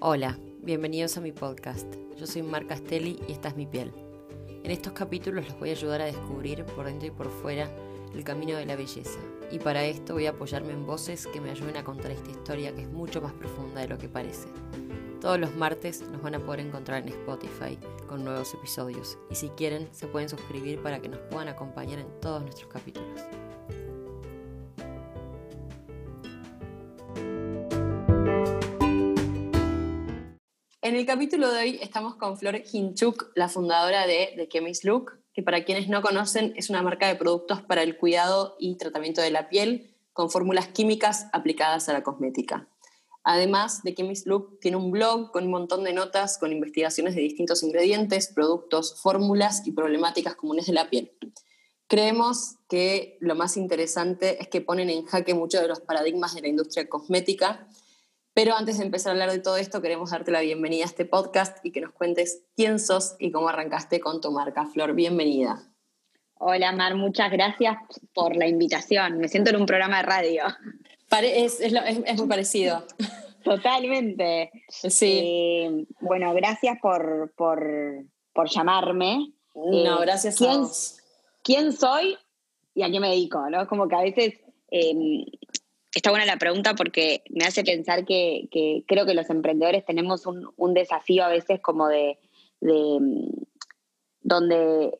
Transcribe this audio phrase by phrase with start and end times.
[0.00, 1.92] Hola, bienvenidos a mi podcast.
[2.16, 3.92] Yo soy Mar Castelli y esta es mi piel.
[4.62, 7.68] En estos capítulos los voy a ayudar a descubrir por dentro y por fuera
[8.14, 9.18] el camino de la belleza.
[9.50, 12.72] Y para esto voy a apoyarme en voces que me ayuden a contar esta historia
[12.72, 14.46] que es mucho más profunda de lo que parece.
[15.20, 19.48] Todos los martes nos van a poder encontrar en Spotify con nuevos episodios y si
[19.48, 23.20] quieren se pueden suscribir para que nos puedan acompañar en todos nuestros capítulos.
[30.98, 35.44] El capítulo de hoy estamos con Flor Hinchuk, la fundadora de The Chemist Look, que
[35.44, 39.30] para quienes no conocen es una marca de productos para el cuidado y tratamiento de
[39.30, 42.68] la piel con fórmulas químicas aplicadas a la cosmética.
[43.22, 47.20] Además, The Chemist Look tiene un blog con un montón de notas con investigaciones de
[47.20, 51.12] distintos ingredientes, productos, fórmulas y problemáticas comunes de la piel.
[51.86, 56.40] Creemos que lo más interesante es que ponen en jaque muchos de los paradigmas de
[56.40, 57.68] la industria cosmética
[58.38, 61.04] pero antes de empezar a hablar de todo esto, queremos darte la bienvenida a este
[61.04, 64.64] podcast y que nos cuentes quién sos y cómo arrancaste con tu marca.
[64.64, 65.60] Flor, bienvenida.
[66.34, 67.78] Hola Mar, muchas gracias
[68.14, 69.18] por la invitación.
[69.18, 70.44] Me siento en un programa de radio.
[71.20, 72.86] es, muy parecido.
[73.42, 74.52] Totalmente.
[74.68, 75.20] Sí.
[75.20, 77.32] Eh, bueno, gracias por,
[78.48, 79.32] llamarme.
[79.56, 80.98] No, eh, gracias ¿quién, a vos.
[81.42, 82.16] ¿Quién soy
[82.72, 83.50] y a qué me dedico?
[83.50, 83.66] ¿no?
[83.66, 84.34] Como que a veces
[84.70, 85.24] eh,
[85.98, 88.48] está buena la pregunta porque me hace pensar que,
[88.86, 92.18] creo que los emprendedores tenemos un, desafío a veces como de,
[94.20, 94.98] donde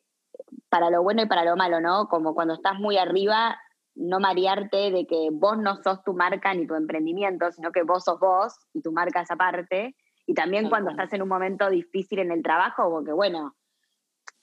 [0.69, 2.09] para lo bueno y para lo malo, ¿no?
[2.09, 3.59] Como cuando estás muy arriba,
[3.95, 8.05] no marearte de que vos no sos tu marca ni tu emprendimiento, sino que vos
[8.05, 9.95] sos vos y tu marca es aparte.
[10.27, 13.55] Y también cuando estás en un momento difícil en el trabajo, porque bueno,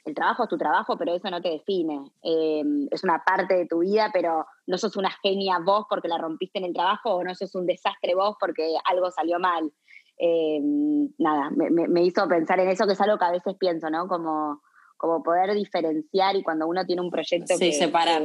[0.06, 2.00] el trabajo es tu trabajo, pero eso no te define.
[2.22, 6.20] Em, es una parte de tu vida, pero no sos una genia vos porque la
[6.20, 9.72] rompiste en el trabajo o no sos un desastre vos porque algo salió mal.
[10.18, 14.08] Em, nada, me, hizo pensar en eso, que es algo que a veces pienso, ¿no?
[14.08, 14.62] Como,
[14.96, 18.22] como poder diferenciar y cuando uno tiene un proyecto sí, separar.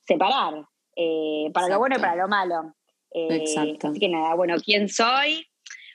[0.00, 0.66] separar,
[0.96, 2.74] eh, para lo bueno y para lo malo.
[3.12, 3.88] Eh, Exacto.
[3.88, 5.46] Así que nada, bueno, ¿quién soy?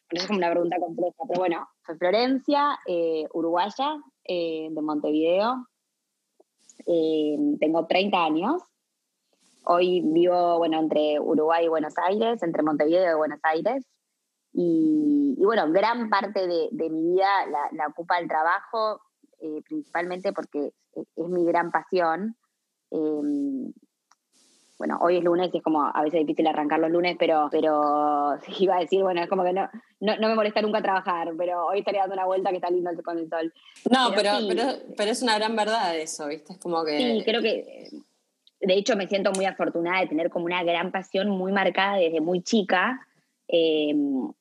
[0.09, 5.67] Bueno, es como una pregunta compleja, pero bueno, soy Florencia, eh, uruguaya, eh, de Montevideo.
[6.85, 8.61] Eh, tengo 30 años.
[9.65, 13.85] Hoy vivo, bueno, entre Uruguay y Buenos Aires, entre Montevideo y Buenos Aires.
[14.53, 17.27] Y, bueno, gran parte de, mi vida
[17.71, 19.01] la, ocupa el trabajo,
[19.39, 22.37] eh, principalmente porque es, mi gran pasión
[24.77, 28.37] bueno, hoy es lunes y es como a veces difícil arrancar los lunes, pero, pero
[28.59, 29.69] iba a decir, bueno, es como que no,
[29.99, 33.17] no, me molesta nunca trabajar, pero hoy estaría dando una vuelta que está lindo con
[33.17, 33.53] el sol.
[33.89, 34.63] No, pero, pero,
[34.97, 36.53] pero, es una gran verdad eso, ¿viste?
[36.53, 36.97] Es como que...
[36.97, 37.89] Sí, creo que,
[38.59, 42.19] de hecho, me siento muy afortunada de tener como una gran pasión muy marcada desde
[42.19, 42.99] muy chica.
[43.47, 44.31] Em,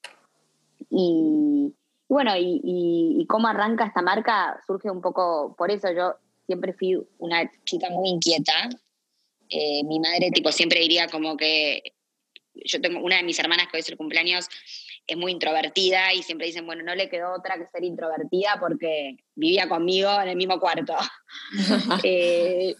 [0.90, 1.72] y,
[2.08, 5.92] bueno, y, y cómo arranca esta marca surge un poco por eso.
[5.92, 6.14] Yo
[6.46, 8.52] siempre fui una chica muy inquieta,
[9.54, 11.82] eh, mi madre tipo siempre diría como que
[12.54, 14.48] yo tengo una de mis hermanas que hoy es el cumpleaños
[15.06, 19.16] es muy introvertida y siempre dicen, bueno, no le quedó otra que ser introvertida porque
[19.34, 20.94] vivía conmigo en el mismo cuarto.
[22.04, 22.74] Eh,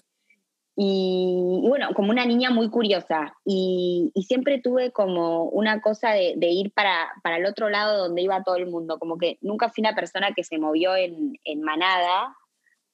[0.77, 6.73] y, bueno, como una niña muy curiosa y, siempre tuve como una cosa de, ir
[6.73, 9.95] para, para, el otro lado donde iba todo el mundo, como que nunca fui una
[9.95, 12.37] persona que se movió en, en manada.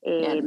[0.03, 0.43] Eh,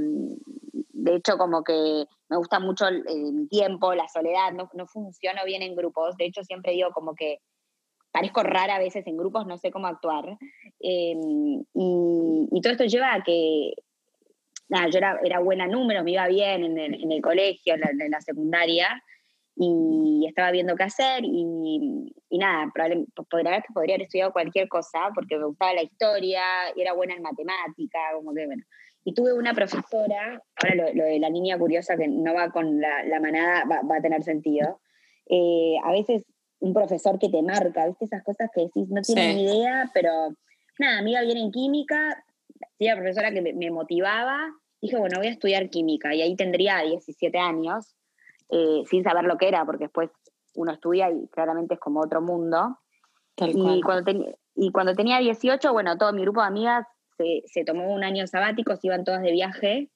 [0.93, 3.03] de hecho, como que me gusta mucho el,
[3.49, 6.15] tiempo, la soledad, no, no, funciono bien en grupos.
[6.17, 7.39] De hecho, siempre digo como que
[8.11, 10.37] parezco rara a veces en grupos, no sé cómo actuar.
[10.79, 13.73] Em, y, todo esto lleva a que,
[14.69, 18.11] nada, yo era, era buena número, me iba bien en el, en el colegio, en
[18.11, 19.03] la, secundaria,
[19.55, 25.09] y estaba viendo qué hacer y, y nada, probablemente podría, podría haber estudiado cualquier cosa
[25.13, 26.43] porque me gustaba la historia,
[26.75, 28.63] y era buena en matemática, como que bueno.
[29.05, 33.19] Y tuve una profesora, ahora lo, de la niña curiosa que no va con la,
[33.19, 34.79] manada va, a tener sentido.
[35.29, 36.23] Eh, a veces
[36.59, 38.05] un profesor que te marca, ¿viste?
[38.05, 40.29] Esas cosas que decís, no tienes ni idea, pero
[40.79, 42.23] nada, amiga viene en química,
[42.77, 44.39] sí, la profesora que me, motivaba,
[44.81, 47.95] dije, bueno, voy a estudiar química, y ahí tendría 17 años,
[48.49, 50.09] eh, sin saber lo que era, porque después
[50.55, 52.77] uno estudia y claramente es como otro mundo.
[53.37, 54.11] y, cuando
[54.55, 56.87] y cuando tenía 18, bueno, todo mi grupo de amigas
[57.17, 59.89] se, tomó un año sabático, se iban todas de viaje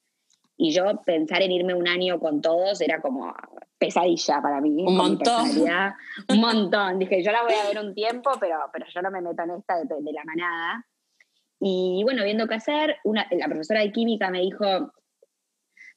[0.56, 3.34] y yo pensar en irme un año con todos era como
[3.78, 4.84] pesadilla para mí.
[4.84, 5.48] Un montón.
[6.28, 6.98] Un montón.
[6.98, 9.50] Dije, yo la voy a ver un tiempo, pero, pero yo no me meto en
[9.52, 10.84] esta de, la manada.
[11.60, 14.64] Y bueno, viendo qué hacer, una, la profesora de química me dijo,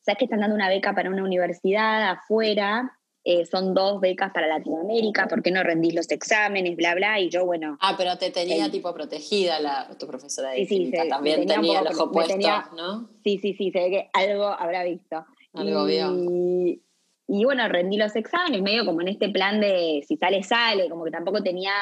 [0.02, 3.00] ¿sabes que están dando una beca para una universidad afuera?
[3.24, 7.20] Eh, son dos becas para Latinoamérica, ¿por qué no rendís los exámenes, bla, bla?
[7.20, 7.78] Y yo, bueno.
[7.80, 12.00] Ah, pero te tenía tipo protegida la, tu profesora de sí, sí, también tenía, los
[12.00, 12.40] opuestos,
[12.76, 13.10] ¿no?
[13.24, 15.24] Sí, sí, sí, se ve que algo habrá visto.
[15.54, 16.82] Algo y,
[17.28, 21.04] Y bueno, rendí los exámenes, medio como en este plan de si sale, sale, como
[21.04, 21.74] que tampoco tenía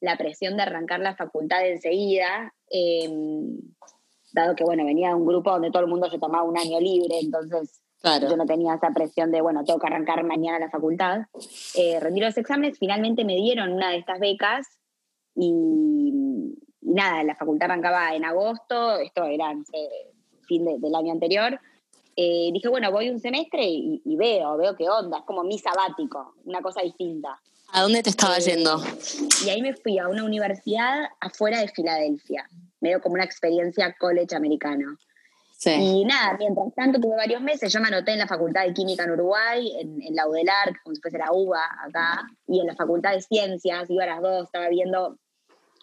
[0.00, 3.58] la presión de arrancar la facultad enseguida, em,
[4.32, 6.78] dado que, bueno, venía de un grupo donde todo el mundo se tomaba un año
[6.78, 11.22] libre, entonces yo no tenía esa presión de, bueno, tengo que arrancar mañana la facultad.
[11.74, 14.66] Eh, rendí los exámenes, finalmente me dieron una de estas becas
[15.34, 16.12] y,
[16.82, 19.54] nada, la facultad arrancaba en agosto, esto era
[20.46, 21.58] fin del año anterior.
[22.16, 26.34] Eh, dije, bueno, voy un semestre y, veo, veo qué onda, es como mi sabático,
[26.44, 27.40] una cosa distinta.
[27.72, 28.80] ¿A dónde te estaba eh, yendo?
[29.44, 32.48] Y ahí me fui a una universidad afuera de Filadelfia,
[32.80, 34.96] medio como una experiencia college americano.
[35.66, 39.04] Y nada, mientras tanto tuve varios meses, yo me anoté en la Facultad de Química
[39.04, 43.12] en Uruguay, en, la UDELAR, como si fuese la UBA acá, y en la Facultad
[43.12, 45.18] de Ciencias, iba a las dos, estaba viendo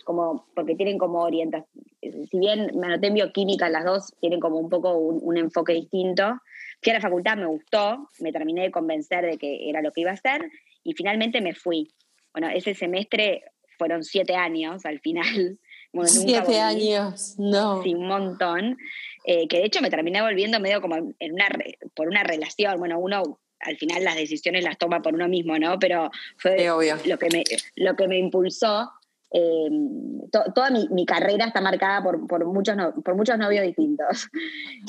[0.04, 1.68] como, porque tienen como orientación,
[2.02, 6.40] si bien me anoté en bioquímica, las dos tienen como un poco un, enfoque distinto.
[6.82, 10.02] Fui a la facultad, me gustó, me terminé de convencer de que era lo que
[10.02, 10.50] iba a hacer,
[10.84, 11.94] y finalmente me fui.
[12.34, 13.44] Bueno, ese semestre
[13.78, 15.60] fueron siete años al final.
[16.06, 17.84] siete años, no.
[17.84, 18.78] Sí, un montón.
[19.24, 21.48] Eh, que de hecho me terminé volviendo medio como en una
[21.94, 22.78] por una relación.
[22.80, 25.78] Bueno, uno al final las decisiones las toma por uno mismo, ¿no?
[25.80, 26.66] Pero fue
[27.06, 27.44] lo que me,
[27.76, 28.92] lo que me impulsó.
[29.34, 34.28] Em, toda mi, carrera está marcada por, por, muchos por muchos novios distintos.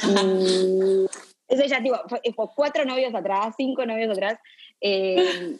[0.02, 1.06] Y
[1.48, 2.20] eso ya, tipo, fue,
[2.54, 4.38] cuatro novios atrás, cinco novios atrás.
[4.80, 5.58] Em,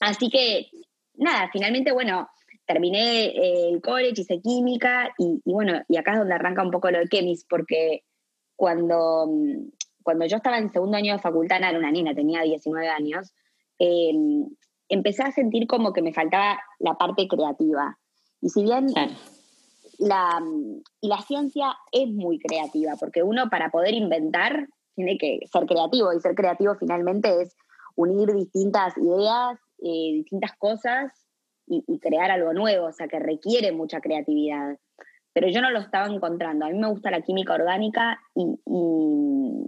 [0.00, 0.68] así que,
[1.14, 2.28] nada, finalmente, bueno,
[2.66, 6.90] terminé eh, el college, hice química y, bueno, y acá es donde arranca un poco
[6.90, 8.04] lo de Chemis, porque
[8.56, 9.70] cuando, mm,
[10.02, 13.32] cuando yo estaba en segundo año de facultad, era una niña, tenía 19 años,
[13.78, 14.48] em,
[14.88, 17.98] empecé a sentir como que me faltaba la parte creativa.
[18.40, 18.86] Y si bien
[19.98, 25.40] la, mm, y la ciencia es muy creativa, porque uno para poder inventar tiene que
[25.50, 27.56] ser creativo, y ser creativo finalmente es
[27.96, 31.21] unir distintas ideas, eh, distintas cosas
[31.66, 34.78] y, crear algo nuevo, o sea, que requiere mucha creatividad.
[35.32, 36.66] Pero yo no lo estaba encontrando.
[36.66, 38.56] A mí me gusta la química orgánica, y,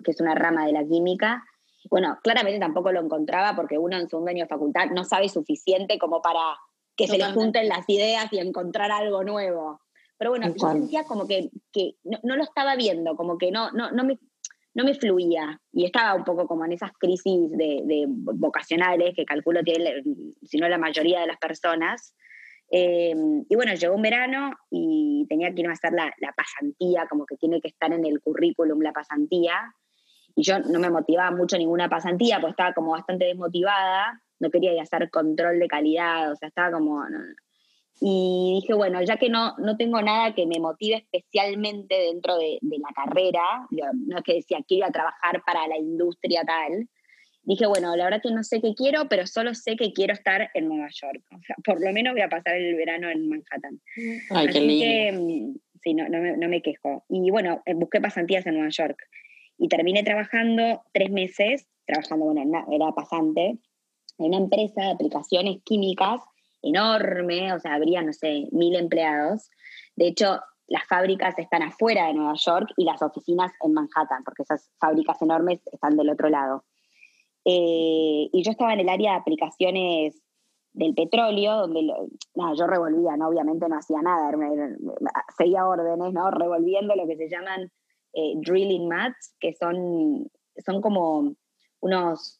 [0.04, 1.44] que es una rama de la química.
[1.90, 5.98] Bueno, claramente tampoco lo encontraba porque uno en segundo año de facultad no sabe suficiente
[5.98, 6.56] como para
[6.96, 9.80] que se le junten las ideas y encontrar algo nuevo.
[10.16, 13.72] Pero bueno, yo sentía como que, que no, no, lo estaba viendo, como que no,
[13.72, 14.18] no, no me
[14.74, 19.62] no me fluía y estaba un poco como en esas crisis de, vocacionales que calculo
[19.62, 20.02] tiene,
[20.42, 22.14] si no la mayoría de las personas.
[22.70, 23.14] Eh,
[23.48, 27.36] y bueno, llegó un verano y tenía que ir a hacer la, pasantía, como que
[27.36, 29.74] tiene que estar en el currículum la pasantía.
[30.34, 34.72] Y yo no me motivaba mucho ninguna pasantía, pues estaba como bastante desmotivada, no quería
[34.72, 37.04] ir a hacer control de calidad, o sea, estaba como,
[38.06, 42.58] y dije, bueno, ya que no, no tengo nada que me motive especialmente dentro de,
[42.60, 43.40] la carrera,
[43.70, 46.86] no es que decía quiero ir a trabajar para la industria tal,
[47.44, 50.50] dije, bueno, la verdad que no sé qué quiero, pero solo sé que quiero estar
[50.52, 51.22] en Nueva York.
[51.34, 53.80] O sea, por lo menos voy a pasar el verano en Manhattan.
[54.28, 54.84] Ay, qué lindo.
[54.84, 57.06] Que, mm, sí, no, no, me, no me quejo.
[57.08, 58.98] Y bueno, eh, busqué pasantías en Nueva York.
[59.56, 63.56] Y terminé trabajando tres meses, trabajando, bueno, era pasante,
[64.18, 66.20] en una empresa de aplicaciones químicas
[66.64, 69.50] enorme, o sea, habría, no sé, mil empleados.
[69.96, 74.42] De hecho, las fábricas están afuera de Nueva York y las oficinas en Manhattan, porque
[74.42, 76.64] esas fábricas enormes están del otro lado.
[77.44, 80.22] Eh, y yo estaba en el área de aplicaciones
[80.72, 81.86] del petróleo, donde
[82.56, 83.28] yo revolvía, ¿no?
[83.28, 84.32] obviamente no hacía nada,
[85.36, 86.30] seguía órdenes, ¿no?
[86.30, 87.70] revolviendo lo que se llaman
[88.12, 90.30] eh, drilling mats, que son,
[90.64, 91.34] son como
[91.80, 92.38] unos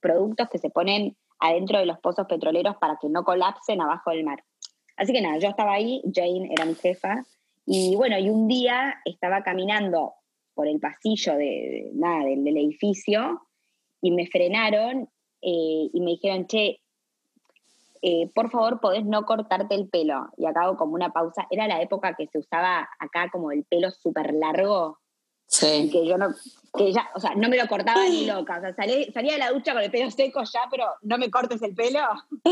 [0.00, 4.24] productos que se ponen adentro de los pozos petroleros para que no colapsen abajo del
[4.24, 4.44] mar.
[4.96, 7.24] Así que nada, yo estaba ahí, Jane era mi jefa,
[7.66, 10.14] y bueno, y un día estaba caminando
[10.54, 13.42] por el pasillo de, nada, del, edificio
[14.00, 15.08] y me frenaron
[15.40, 16.80] eh, y me dijeron, che,
[18.02, 20.28] eh, por favor, podés no cortarte el pelo.
[20.36, 21.46] Y acabo como una pausa.
[21.50, 24.98] Era la época que se usaba acá como el pelo súper largo.
[25.46, 25.88] Sí.
[25.90, 26.34] Que yo no,
[26.76, 28.58] que ya, o sea, no me lo cortaba ni loca.
[28.58, 31.62] O sea, salía de la ducha con el pelo seco ya, pero no me cortes
[31.62, 32.00] el pelo.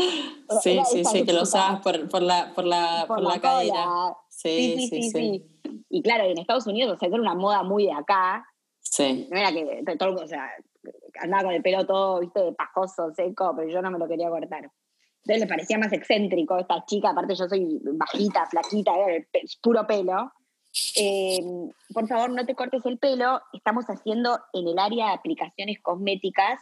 [0.61, 3.87] Sí, sí, sí, que lo usabas por, por, la, por la, por, la, cadera.
[4.29, 5.45] Sí sí sí, sí
[5.89, 8.45] Y claro, en Estados Unidos, o sea, era una moda muy de acá.
[8.79, 9.27] Sí.
[9.31, 10.47] No era que todo, o sea,
[11.19, 14.69] andaba con el pelo todo, viste, pajoso, seco, pero yo no me lo quería cortar.
[15.25, 19.25] Entonces le parecía más excéntrico esta chica, aparte yo soy bajita, flaquita, era
[19.61, 20.31] puro pelo.
[20.95, 25.79] Em, por favor, no te cortes el pelo, estamos haciendo en el área de aplicaciones
[25.81, 26.59] cosméticas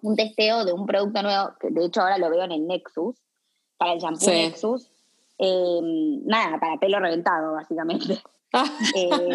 [0.00, 3.16] un testeo de un producto nuevo, que de hecho ahora lo veo en el Nexus,
[3.76, 4.90] para el shampoo Nexus.
[5.38, 5.80] Eh,
[6.24, 8.20] nada, para pelo reventado, básicamente.
[8.96, 9.30] Eh,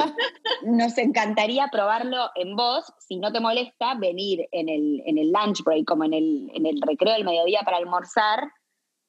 [0.63, 2.91] nos encantaría probarlo en vos.
[2.97, 6.65] Si no te molesta, venir en el, en el lunch break, como en el, en
[6.65, 8.51] el recreo del mediodía para almorzar,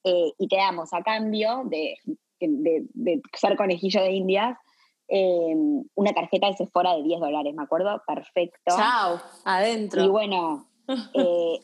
[0.03, 1.97] eh, y te damos a cambio de,
[2.39, 4.59] de, ser conejillo de indias
[5.07, 8.01] una tarjeta de Sephora de 10 dólares, ¿me acuerdo?
[8.07, 8.75] Perfecto.
[8.75, 10.03] Chao, adentro.
[10.03, 10.67] Y bueno,
[11.13, 11.59] eh,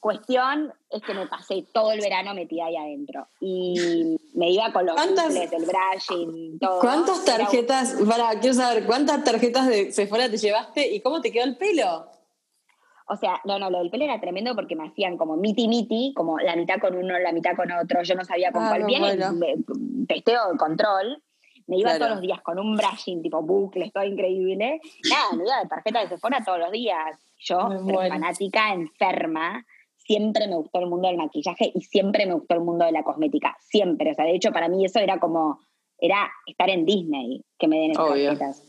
[0.00, 3.28] cuestión es que me pasé todo el verano metida ahí adentro.
[3.40, 6.80] Y me iba con los bucles, el brushing, todo.
[6.80, 11.44] ¿Cuántas tarjetas, para, quiero saber, cuántas tarjetas de Sephora te llevaste y cómo te quedó
[11.44, 12.10] el pelo?
[13.06, 16.12] O sea, no, no, lo del pelo era tremendo porque me hacían como miti miti,
[16.16, 18.02] como la mitad con uno, la mitad con otro.
[18.02, 19.16] Yo no sabía con ah, cuál viene,
[20.08, 21.22] testeo de control.
[21.72, 24.78] Me iba todos los días con un brushing tipo bucles, todo increíble.
[25.08, 27.18] Nada, me iba de tarjeta de Sephora todos los días.
[27.38, 27.58] Yo,
[28.10, 29.64] fanática, enferma,
[29.96, 33.02] siempre me gustó el mundo del maquillaje y siempre me gustó el mundo de la
[33.02, 33.56] cosmética.
[33.58, 34.10] Siempre.
[34.10, 35.60] O sea, de hecho, para mí eso era como,
[35.98, 38.62] era estar en Disney que me den esas tarjetas.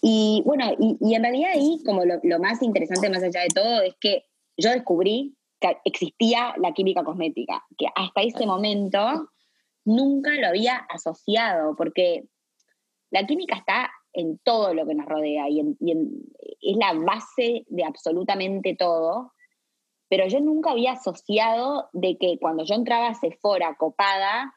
[0.00, 3.82] Y bueno, y, en realidad ahí, como lo, lo más interesante más allá de todo,
[3.82, 4.24] es que
[4.56, 9.28] yo descubrí que existía la química cosmética, que hasta ese momento
[9.84, 12.24] nunca lo había asociado, porque
[13.12, 18.74] la química está en todo lo que nos rodea y, es la base de absolutamente
[18.74, 19.32] todo.
[20.08, 24.54] Pero yo nunca había asociado de que cuando yo entraba a Sephora copada,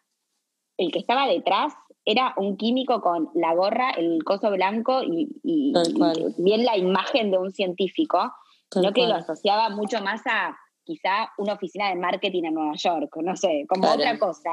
[0.78, 1.74] el que estaba detrás
[2.06, 5.30] era un químico con la gorra, el coso blanco y,
[6.38, 8.32] bien la imagen de un científico,
[8.72, 13.16] sino que lo asociaba mucho más a quizá una oficina de marketing en Nueva York,
[13.22, 14.52] no sé, como otra cosa.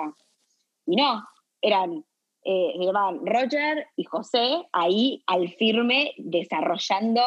[0.87, 1.23] Y no,
[1.61, 2.05] eran
[2.45, 7.23] eh, se llamaban Roger y José, ahí al firme, desarrollando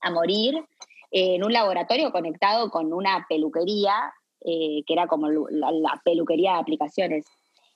[0.00, 0.64] a morir
[1.10, 4.12] en un laboratorio conectado con una peluquería,
[4.44, 7.24] eh, que era como la, peluquería de aplicaciones.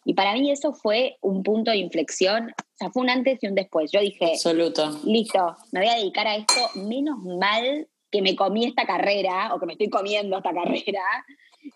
[0.04, 3.46] Y para mí eso fue un punto de inflexión, o sea, fue un antes y
[3.46, 3.92] un después.
[3.92, 4.98] Yo dije, Absoluto.
[5.04, 9.60] listo, me voy a dedicar a esto, menos mal que me comí esta carrera o
[9.60, 11.02] que me estoy comiendo esta carrera.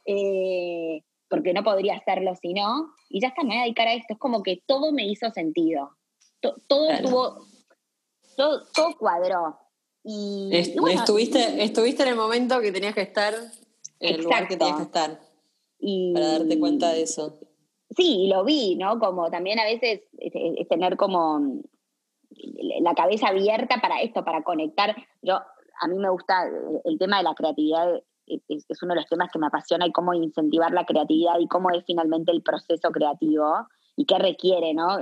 [0.07, 1.03] Eh,
[1.35, 4.15] porque no podría hacerlo si no, y ya está, me voy a dedicar a esto.
[4.15, 5.91] Es como que todo me hizo sentido.
[6.41, 6.57] todo
[7.03, 7.47] tuvo,
[8.37, 9.59] todo, cuadró.
[10.05, 13.35] Y, estuviste, estuviste en el momento que tenías que estar,
[14.01, 15.21] en el lugar que tenías que estar.
[16.13, 17.39] para darte cuenta de eso.
[17.97, 18.99] Sí, lo vi, ¿no?
[18.99, 21.63] Como también a veces es tener como
[22.31, 24.95] la cabeza abierta para esto, para conectar.
[25.23, 25.35] Yo,
[25.81, 26.49] a mí me gusta
[26.85, 30.15] el tema de la creatividad es, uno de los temas que me apasiona y cómo
[30.15, 33.67] incentivar la creatividad y cómo es finalmente el proceso creativo
[33.97, 34.99] y qué requiere, ¿no?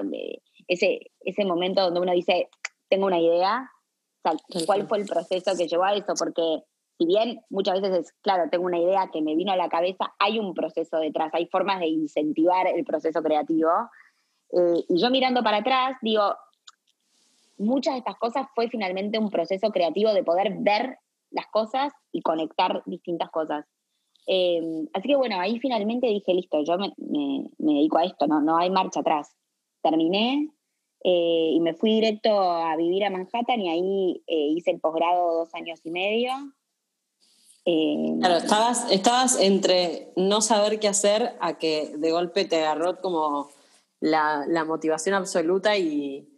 [0.69, 2.49] Ese, ese momento donde uno dice,
[2.89, 3.71] tengo una idea,
[4.67, 6.15] ¿cuál fue el proceso que llevó a eso?
[6.19, 6.63] Porque
[6.99, 10.15] si bien muchas veces es, claro, tengo una idea que me vino a la cabeza,
[10.19, 13.71] hay un proceso detrás, hay formas de incentivar el proceso creativo.
[14.53, 16.37] Eh, y yo mirando para atrás, digo,
[17.59, 20.99] muchas de estas cosas fue finalmente un proceso creativo de poder ver
[21.33, 23.67] las cosas y conectar distintas cosas.
[24.27, 26.93] Em, así que bueno, ahí finalmente dije, listo, yo me,
[27.59, 29.35] dedico a esto, no, no hay marcha atrás.
[29.83, 30.49] Terminé
[31.03, 35.39] eh, y me fui directo a vivir a Manhattan y ahí eh, hice el posgrado
[35.39, 36.33] dos años y medio.
[37.65, 43.01] Em, claro, estabas, estabas entre no saber qué hacer a que de golpe te agarró
[43.01, 43.51] como
[44.01, 46.32] la, la motivación absoluta y,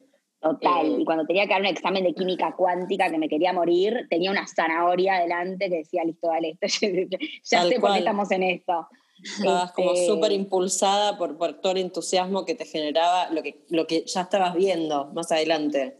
[0.44, 0.86] Total.
[0.86, 4.06] Eh, y cuando tenía que dar un examen de química cuántica que me quería morir,
[4.10, 6.58] tenía una zanahoria delante que decía, listo, dale,
[7.42, 8.86] ya sé por qué estamos en esto.
[9.22, 13.64] Estabas como este, súper impulsada por, por, todo el entusiasmo que te generaba lo que,
[13.70, 15.96] lo que ya estabas viendo más adelante.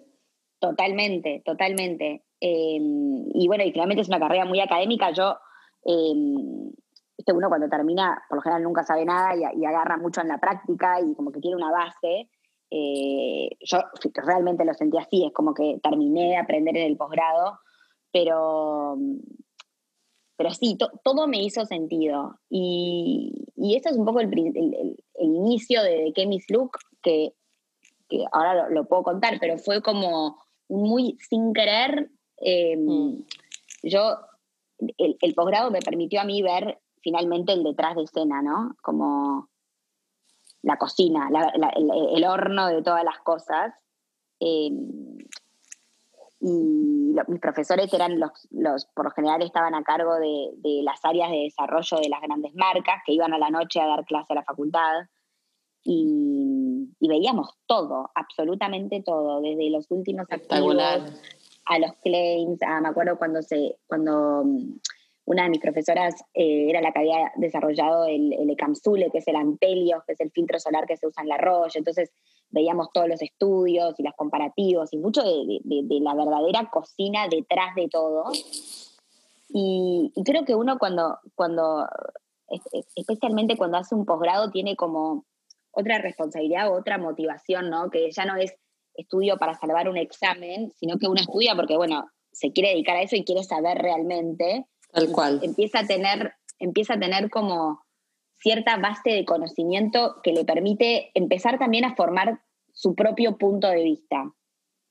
[0.58, 2.24] Totalmente, totalmente.
[2.38, 5.10] Em, y bueno, y finalmente es una carrera muy académica.
[5.12, 5.38] Yo,
[5.86, 6.12] eh,
[7.32, 10.36] uno cuando termina, por lo general nunca sabe nada y, y agarra mucho en la
[10.36, 12.28] práctica y como que tiene una base.
[12.76, 13.78] Eh, yo
[14.14, 17.60] realmente lo sentí así, es como que terminé de aprender en el posgrado,
[18.10, 18.96] pero,
[20.36, 22.40] pero sí, todo me hizo sentido.
[22.50, 27.34] Y, y eso es un poco el, el, inicio de, de Miss Look, que,
[28.08, 32.10] que ahora lo, puedo contar, pero fue como muy sin querer.
[32.38, 33.24] Em, mm.
[33.84, 34.16] Yo,
[34.98, 38.74] el, el posgrado me permitió a mí ver finalmente el detrás de escena, ¿no?
[38.82, 39.48] Como
[40.64, 41.28] la cocina,
[41.76, 43.72] el, horno de todas las cosas.
[44.40, 45.18] Em,
[46.40, 51.30] y mis profesores eran los, los, por lo general estaban a cargo de, las áreas
[51.30, 54.36] de desarrollo de las grandes marcas, que iban a la noche a dar clase a
[54.36, 55.06] la facultad.
[55.84, 60.76] Y, veíamos todo, absolutamente todo, desde los últimos activos
[61.66, 64.44] a los claims, me acuerdo cuando se, cuando
[65.26, 69.28] una de mis profesoras eh, era la que había desarrollado el, el Ecamsule, que es
[69.28, 71.78] el Ampelios, que es el filtro solar que se usa en la Roche.
[71.78, 72.10] Entonces
[72.54, 75.60] veíamos todos los estudios y los comparativos y mucho de,
[76.00, 78.24] la verdadera cocina detrás de todo.
[79.48, 81.86] Y, creo que uno cuando, cuando,
[82.94, 85.24] especialmente cuando hace un posgrado, tiene como
[85.72, 87.90] otra responsabilidad otra motivación, ¿no?
[87.90, 88.54] Que ya no es
[88.94, 93.02] estudio para salvar un examen, sino que uno estudia porque, bueno, se quiere dedicar a
[93.02, 94.66] eso y quiere saber realmente.
[94.94, 95.40] Tal cual.
[95.42, 97.84] Empieza a tener, empieza a tener como
[98.36, 102.40] cierta base de conocimiento que le permite empezar también a formar
[102.72, 104.32] su propio punto de vista,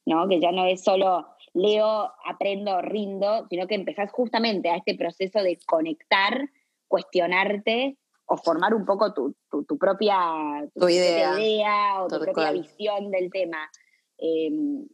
[0.06, 0.28] ¿no?
[0.28, 5.42] Que ya no es solo leo, aprendo, rindo, sino que empezás justamente a este proceso
[5.42, 6.50] de conectar,
[6.88, 9.36] cuestionarte o formar un poco tu,
[9.78, 12.04] propia, idea.
[12.04, 13.70] o tu propia visión del tema.
[14.18, 14.88] Em,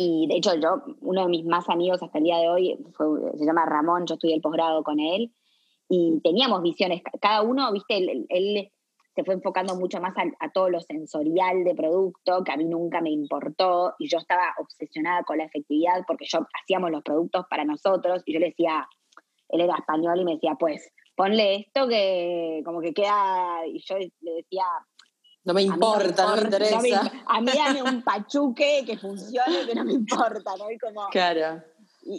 [0.00, 2.78] y de hecho yo, uno de mis más amigos hasta el día de hoy
[3.34, 5.32] se llama Ramón, yo estudié el posgrado con él,
[5.88, 7.96] y teníamos visiones, cada uno, viste,
[8.28, 8.70] él,
[9.16, 13.00] se fue enfocando mucho más a, todo lo sensorial de producto, que a mí nunca
[13.00, 17.64] me importó, y yo estaba obsesionada con la efectividad porque yo hacíamos los productos para
[17.64, 18.88] nosotros, y yo le decía,
[19.48, 23.96] él era español y me decía, pues, ponle esto que como que queda, y yo
[23.98, 24.62] le decía,
[25.48, 27.12] no me importa, no me, interesa.
[27.26, 30.70] a mí dame un pachuque que funcione, que no me importa, ¿no?
[30.70, 31.62] Y como, claro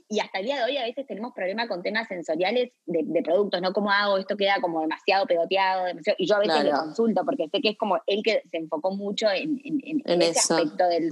[0.07, 3.61] y, hasta el día de hoy a veces tenemos problemas con temas sensoriales de, productos,
[3.61, 3.73] ¿no?
[3.73, 4.17] ¿Cómo hago?
[4.17, 7.77] Esto queda como demasiado pegoteado, y yo a veces le consulto porque sé que es
[7.77, 9.59] como él que se enfocó mucho en,
[10.05, 11.11] ese aspecto del...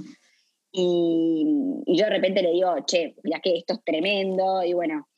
[0.70, 1.44] Y,
[1.86, 5.08] yo de repente le digo, che, mira que esto es tremendo, y bueno,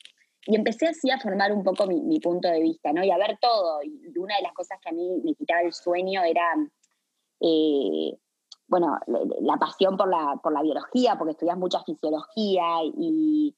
[0.45, 3.03] y empecé así a formar un poco mi, punto de vista, ¿no?
[3.03, 5.73] Y a ver todo, y una de las cosas que a mí me quitaba el
[5.73, 6.55] sueño era...
[7.41, 8.17] Eh,
[8.67, 8.97] bueno,
[9.41, 13.53] la pasión por la, por la biología, porque estudias mucha fisiología y,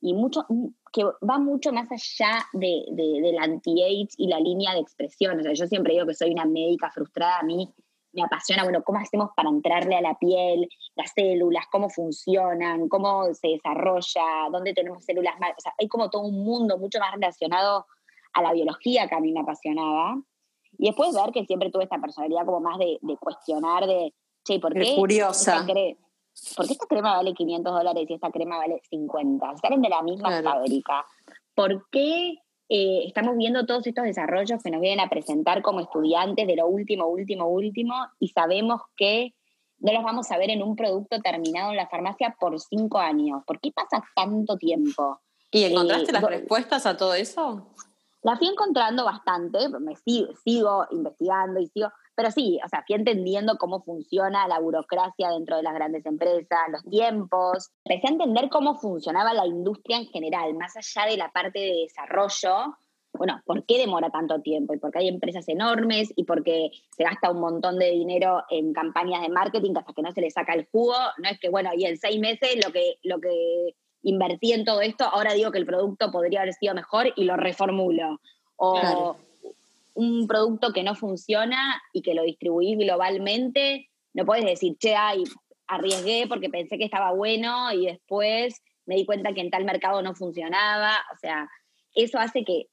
[0.00, 0.46] mucho,
[0.92, 5.38] que va mucho más allá de, del anti-age y la línea de expresión.
[5.38, 7.68] O sea, yo siempre digo que soy una médica frustrada, a mí
[8.16, 13.32] me apasiona, bueno, cómo hacemos para entrarle a la piel, las células, cómo funcionan, cómo
[13.34, 15.50] se desarrolla, dónde tenemos células más.
[15.50, 17.86] O sea, hay como todo un mundo mucho más relacionado
[18.32, 20.16] a la biología que a mí me apasionaba.
[20.78, 24.12] Y después ver que siempre tuve esta personalidad como más de, de cuestionar, de,
[24.44, 24.94] che, ¿por qué?
[24.94, 25.66] curiosa.
[26.54, 29.56] ¿Por qué esta crema vale 500 dólares y esta crema vale 50?
[29.56, 31.06] Salen de la misma fábrica.
[31.54, 32.34] ¿Por qué
[32.68, 36.66] eh, estamos viendo todos estos desarrollos que nos vienen a presentar como estudiantes de lo
[36.66, 39.34] último, último, último y sabemos que
[39.78, 43.42] no los vamos a ver en un producto terminado en la farmacia por cinco años?
[43.46, 45.20] ¿Por qué pasa tanto tiempo?
[45.50, 47.68] ¿Y encontraste eh, las respuestas a todo eso?
[48.26, 53.56] La fui encontrando bastante, me sigo investigando y sigo, pero sí, o sea, fui entendiendo
[53.56, 57.70] cómo funciona la burocracia dentro de las grandes empresas, los tiempos.
[57.84, 61.82] Empecé a entender cómo funcionaba la industria en general, más allá de la parte de
[61.84, 62.74] desarrollo.
[63.12, 64.74] Bueno, ¿por qué demora tanto tiempo?
[64.74, 69.22] Y porque hay empresas enormes y porque se gasta un montón de dinero en campañas
[69.22, 70.96] de marketing hasta que no se le saca el jugo.
[71.18, 73.76] No es que, bueno, y en seis meses lo que, lo que
[74.06, 77.36] invertí en todo esto, ahora digo que el producto podría haber sido mejor y lo
[77.36, 78.20] reformulo.
[78.54, 79.16] O,
[79.94, 85.24] un producto que no funciona y que lo distribuís globalmente, no puedes decir, che, ay,
[85.66, 90.02] arriesgué porque pensé que estaba bueno y después me di cuenta que en tal mercado
[90.02, 90.98] no funcionaba.
[91.12, 91.48] O sea,
[91.94, 92.68] eso hace que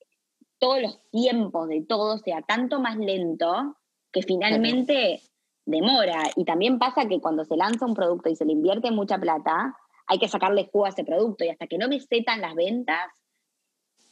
[0.60, 3.78] todos los tiempos de todo sea tanto más lento
[4.12, 5.22] que finalmente
[5.65, 6.30] demora.
[6.36, 9.76] Y también pasa que cuando se lanza un producto y se le invierte mucha plata,
[10.07, 13.11] hay que sacarle jugo a ese producto y hasta que no me setan las ventas,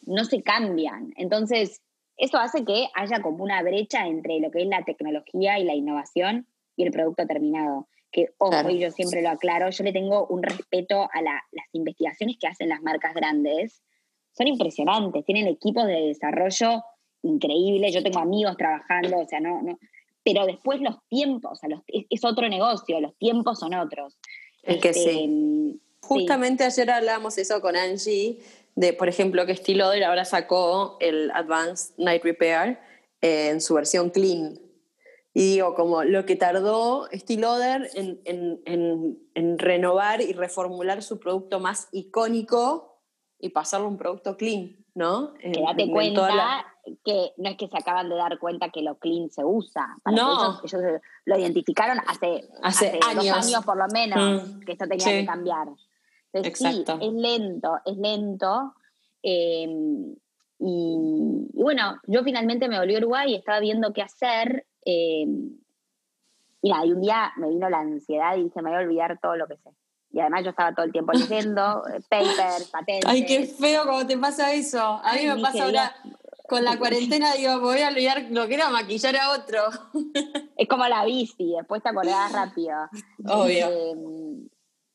[0.02, 1.14] no se cambian.
[1.18, 1.82] Entonces,
[2.18, 5.76] eso hace que haya como una brecha entre lo que es la tecnología y la
[5.76, 7.88] innovación y el producto terminado.
[8.12, 12.38] Que, ojo, y yo siempre lo aclaro, yo le tengo un respeto a las investigaciones
[12.38, 13.82] que hacen las marcas grandes.
[14.34, 16.84] Son impresionantes, tienen equipos de desarrollo
[17.24, 19.80] increíbles, yo tengo amigos trabajando, o sea, no, no.
[20.24, 24.18] Pero después los tiempos, o sea, es, otro negocio, los tiempos son otros.
[24.64, 25.10] Es que sí.
[25.10, 28.40] Este, Justamente ayer hablábamos eso con Angie,
[28.76, 32.80] de, por ejemplo, que Steel ahora sacó el Advanced Night Repair
[33.22, 34.60] en su versión clean.
[35.34, 41.88] Y digo, como lo que tardó Steel Lauder en, renovar y reformular su producto más
[41.94, 43.00] icónico
[43.40, 45.34] y pasarlo a un producto clean, ¿no?
[45.36, 46.66] Que date cuenta
[47.04, 49.98] que no es que se acaban de dar cuenta que lo clean se usa.
[50.06, 50.60] no.
[50.64, 50.82] Ellos,
[51.26, 53.66] lo identificaron hace, hace, años.
[53.66, 54.60] por lo menos mm.
[54.62, 55.68] que esto tenía que cambiar.
[56.34, 56.98] Exacto.
[57.00, 58.74] sí, es lento, es lento.
[59.22, 60.16] Em,
[60.60, 60.98] y,
[61.54, 64.66] bueno, yo finalmente me volví a Uruguay y estaba viendo qué hacer.
[64.86, 65.26] Eh,
[66.64, 69.48] y un día me vino la ansiedad y dije, me voy a olvidar todo lo
[69.48, 69.70] que sé.
[70.12, 73.10] y además yo estaba todo el tiempo leyendo eh, papers, patentes.
[73.10, 74.80] Ay, qué feo cómo te pasa eso.
[75.04, 75.96] A mí me pasa ahora
[76.52, 79.62] con la cuarentena, digo, voy a olvidar lo que era maquillar a otro.
[80.58, 82.76] Es como la bici, después te acordás rápido.
[83.26, 83.68] Obvio.
[83.68, 83.94] Eh,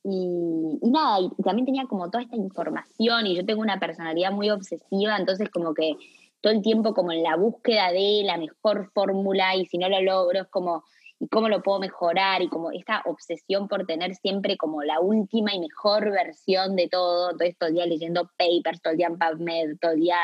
[0.04, 4.30] y, y, nada, y también tenía como toda esta información y yo tengo una personalidad
[4.32, 5.96] muy obsesiva, entonces como que
[6.42, 10.00] todo el tiempo como en la búsqueda de la mejor fórmula y si no lo
[10.02, 10.84] logro es como
[11.18, 15.54] y cómo lo puedo mejorar y como esta obsesión por tener siempre como la última
[15.54, 19.78] y mejor versión de todo, todo estos días leyendo papers, todo el día en PubMed,
[19.80, 20.18] todo el día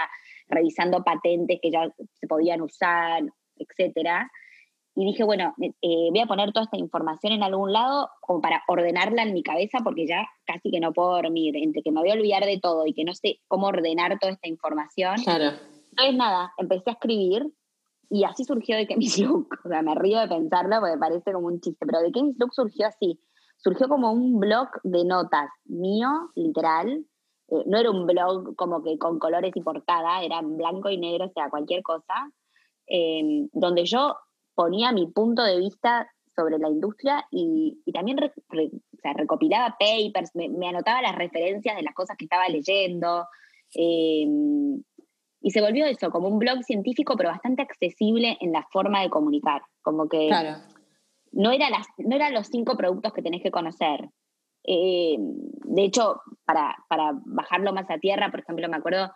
[0.53, 3.23] revisando patentes que ya se podían usar,
[3.57, 4.31] etcétera.
[4.95, 8.63] Y dije, bueno, eh, voy a poner toda esta información en algún lado como para
[8.69, 12.11] ordenarla en mi cabeza porque ya casi que no puedo dormir, entre que me voy
[12.11, 15.17] a olvidar de todo y que no sé cómo ordenar toda esta información.
[15.25, 15.57] Claro.
[15.91, 17.47] Entonces, nada, empecé a escribir
[18.11, 19.49] y así surgió de Miss Look.
[19.65, 22.53] O sea, me río de pensarlo porque parece como un chiste, pero de Miss Look
[22.53, 23.19] surgió así.
[23.57, 27.07] Surgió como un blog de notas mío, literal.
[27.53, 31.27] Eh, no era un blog como que con colores y portada, era blanco y negro,
[31.27, 32.31] o sea, cualquier cosa.
[32.87, 34.17] Em, donde yo
[34.55, 38.19] ponía mi punto de vista sobre la industria y, también
[39.17, 43.27] recopilaba papers, me, me, anotaba las referencias de las cosas que estaba leyendo.
[43.75, 44.27] Eh,
[45.43, 49.11] y se volvió eso, como un blog científico, pero bastante accesible en la forma de
[49.11, 49.63] comunicar.
[49.83, 50.31] Como que
[51.33, 54.09] no, era las, no eran los cinco productos que tenés que conocer.
[54.65, 56.21] Eh, de hecho,
[56.53, 59.11] para, para, bajarlo más a tierra, por ejemplo, me acuerdo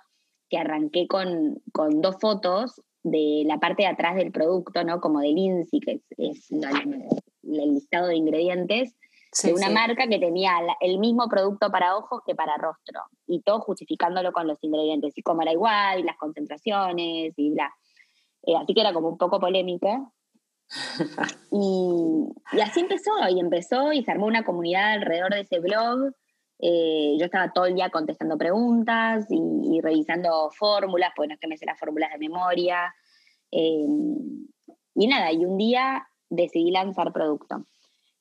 [0.48, 5.00] que arranqué con, con dos fotos de la parte de atrás del producto, ¿no?
[5.00, 8.96] Como del INSI, que es, el listado de ingredientes,
[9.42, 13.60] de una marca que tenía el mismo producto para ojos que para rostro, y todo
[13.60, 17.72] justificándolo con los ingredientes, y cómo era igual, y las concentraciones, y bla.
[18.44, 20.12] Eh, así que era como un poco polémico.
[21.52, 26.12] y, así empezó, y empezó, y se armó una comunidad alrededor de ese blog.
[26.58, 31.48] Eh, yo estaba todo el día contestando preguntas y, revisando fórmulas, pues no es que
[31.48, 32.94] me sé las fórmulas de memoria.
[33.50, 33.86] Eh,
[34.94, 37.64] y nada, y un día decidí lanzar producto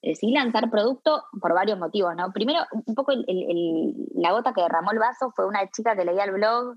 [0.06, 2.32] decidí lanzar producto por varios motivos, ¿no?
[2.32, 6.32] Primero, un poco la gota que derramó el vaso fue una chica que leía el
[6.32, 6.76] blog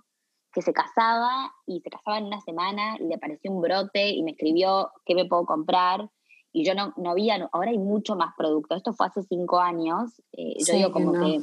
[0.52, 4.22] que se casaba y se casaba en una semana y le apareció un brote y
[4.22, 6.08] me escribió qué me puedo comprar
[6.52, 8.74] y yo no, no había, ahora hay mucho más producto.
[8.74, 10.20] Esto fue hace cinco años.
[10.32, 11.40] Eh, yo digo como que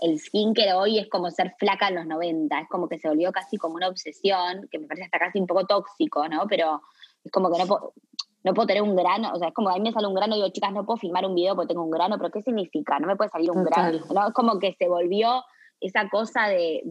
[0.00, 3.32] el skincare hoy es como ser flaca en los 90, es como que se volvió
[3.32, 6.46] casi como una obsesión, que me parece hasta casi un poco tóxico, ¿no?
[6.48, 6.82] Pero
[7.24, 7.92] es como que no,
[8.44, 10.34] no puedo tener un grano, o sea, es como a mí me sale un grano
[10.34, 12.98] y digo, chicas, no puedo filmar un video porque tengo un grano, pero ¿qué significa?
[12.98, 13.98] No me puede salir un grano.
[14.12, 14.28] ¿no?
[14.28, 15.42] Es como que se volvió
[15.80, 16.82] esa cosa de,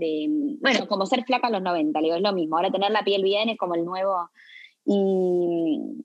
[0.62, 2.58] bueno, como ser flaca en los 90, digo, es lo mismo.
[2.58, 4.30] Ahora tener la piel bien es como el nuevo.
[4.86, 6.04] Y,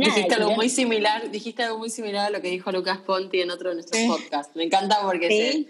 [0.00, 3.50] dijiste algo muy similar, dijiste algo muy similar a lo que dijo Lucas Ponti en
[3.50, 4.56] otro de nuestros podcasts.
[4.56, 5.68] Me encanta porque ¿Sí?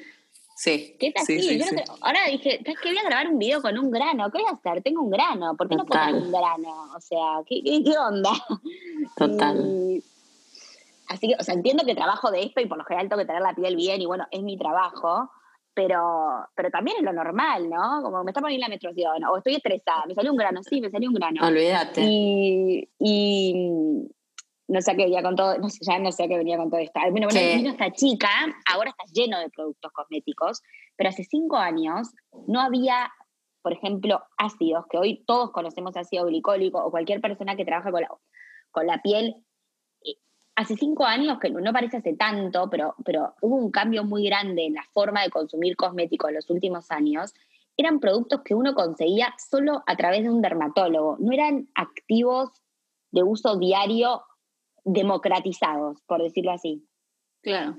[0.56, 0.96] Sí.
[1.00, 1.26] ¿Qué tal?
[1.26, 1.60] Sí,
[2.02, 2.90] ahora dije, ¿sabes qué?
[2.90, 4.30] Voy a grabar un video con un grano.
[4.30, 4.80] ¿Qué voy a hacer?
[4.82, 5.56] Tengo un grano.
[5.56, 6.92] ¿Por qué no puedo tener un grano?
[6.94, 8.30] O sea, ¿qué, qué, onda?
[9.16, 10.02] Total.
[11.08, 13.26] así que, o sea, entiendo que trabajo de esto y por lo general tengo que
[13.26, 15.30] tener la piel bien y bueno, es mi trabajo.
[15.74, 18.02] Pero, pero también es lo normal, ¿no?
[18.02, 20.90] Como me está poniendo la menstruación o estoy estresada, me salió un grano, sí, me
[20.90, 21.46] salió un grano.
[21.46, 22.02] Olvídate.
[22.04, 23.54] Y, y
[24.68, 26.80] no sé qué venía con todo, no sé, ya no sé qué venía con todo
[26.80, 27.00] esto.
[27.10, 28.28] Bueno, bueno, vino esta chica,
[28.72, 30.62] ahora está lleno de productos cosméticos,
[30.96, 32.10] pero hace cinco años
[32.46, 33.10] no había,
[33.62, 38.02] por ejemplo, ácidos, que hoy todos conocemos ácido glicólico, o cualquier persona que trabaja con
[38.02, 38.08] la,
[38.70, 39.36] con la piel.
[40.54, 44.66] Hace cinco años, que no parece hace tanto, pero, pero hubo un cambio muy grande
[44.66, 47.32] en la forma de consumir cosméticos en los últimos años,
[47.76, 52.50] eran productos que uno conseguía solo a través de un dermatólogo, no eran activos
[53.10, 54.22] de uso diario
[54.84, 56.86] democratizados, por decirlo así.
[57.42, 57.76] Claro.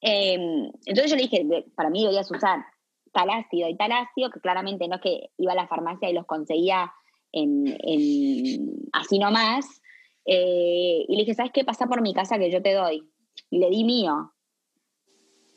[0.00, 2.64] Em, entonces yo le dije, para mí deberías usar
[3.12, 6.12] tal ácido y tal ácido, que claramente no es que iba a la farmacia y
[6.12, 6.92] los conseguía
[7.32, 7.66] en,
[8.92, 9.80] así nomás.
[10.26, 11.64] Eh, y le dije, ¿sabes qué?
[11.64, 13.08] Pasa por mi casa que yo te doy.
[13.50, 14.32] Y le di mío.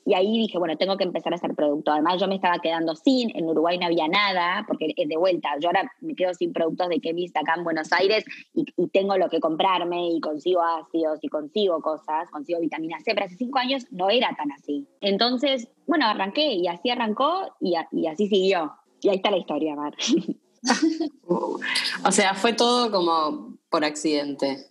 [0.10, 1.92] Y ahí dije, bueno, tengo que empezar a hacer producto.
[1.92, 5.50] Además, yo me estaba quedando sin, en Uruguay no había nada, porque es de vuelta,
[5.60, 9.30] yo ahora me quedo sin productos de Kemis acá en Buenos Aires y, tengo lo
[9.30, 13.86] que comprarme y consigo ácidos y consigo cosas, consigo vitamina C, pero hace cinco años
[13.92, 14.88] no era tan así.
[15.00, 18.74] Entonces, bueno, arranqué y así arrancó y, y así siguió.
[19.02, 19.94] Y ahí está la historia, Mar.
[21.28, 24.68] o sea, fue todo como por accidente.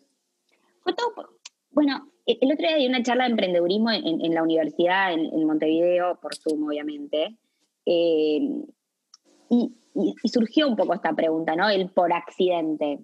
[0.82, 1.38] Fue todo por...
[1.70, 6.34] Bueno, el otro día di una charla de emprendedurismo en, la universidad en, Montevideo, por
[6.34, 7.36] Zoom, obviamente,
[7.86, 8.40] eh,
[9.50, 9.74] y,
[10.28, 11.68] surgió un poco esta pregunta, ¿no?
[11.68, 12.98] El por accidente.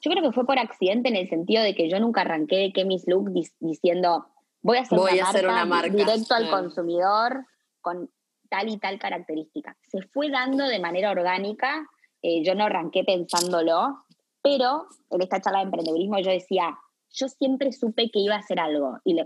[0.00, 2.72] Yo creo que fue por accidente en el sentido de que yo nunca arranqué de
[2.72, 3.30] Kemis Look
[3.60, 4.26] diciendo
[4.62, 7.46] voy a hacer, Voy una, a hacer marca una marca, directo al consumidor
[7.80, 8.10] con
[8.48, 9.76] tal y tal característica.
[9.82, 11.86] Se fue dando de manera orgánica,
[12.22, 14.04] eh, yo no arranqué pensándolo,
[14.44, 16.78] pero en esta charla de emprendedurismo yo decía,
[17.10, 18.98] yo siempre supe que iba a hacer algo.
[19.02, 19.18] Y,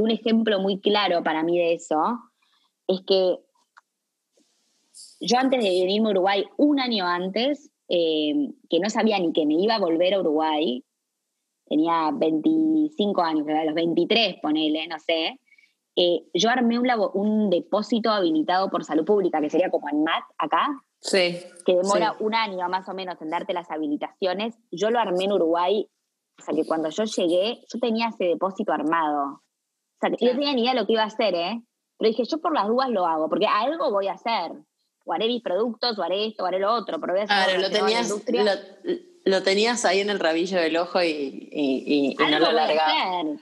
[0.00, 2.18] un ejemplo muy claro para mí de eso
[2.86, 3.38] es que
[5.20, 9.46] yo antes de venirme a Uruguay, un año antes, eh, que no sabía ni que
[9.46, 10.84] me iba a volver a Uruguay,
[11.66, 15.40] tenía 25 años, a los 23, ponele, no sé,
[15.96, 20.22] eh, yo armé un, un depósito habilitado por salud pública, que sería como en MAT
[20.38, 20.68] acá,
[21.04, 21.42] Sí.
[21.66, 22.24] que demora Sí.
[22.24, 24.54] un año más o menos en darte las habilitaciones.
[24.70, 25.86] Yo lo armé en Uruguay,
[26.38, 29.24] o sea que cuando yo llegué, yo tenía ese depósito armado.
[29.34, 30.34] O sea, que yo Claro.
[30.34, 31.60] no tenía ni idea de lo que iba a hacer, ¿eh?
[31.98, 34.52] Pero dije, yo por las dudas lo hago, porque algo voy a hacer.
[35.04, 37.36] O haré mis productos, o haré esto, o haré lo otro, pero voy a hacer
[37.56, 38.44] Claro, lo tenías, industria.
[38.44, 38.50] lo,
[39.24, 42.52] lo tenías ahí en el rabillo del ojo y, y- y- y no algo lo
[42.52, 43.40] largabas.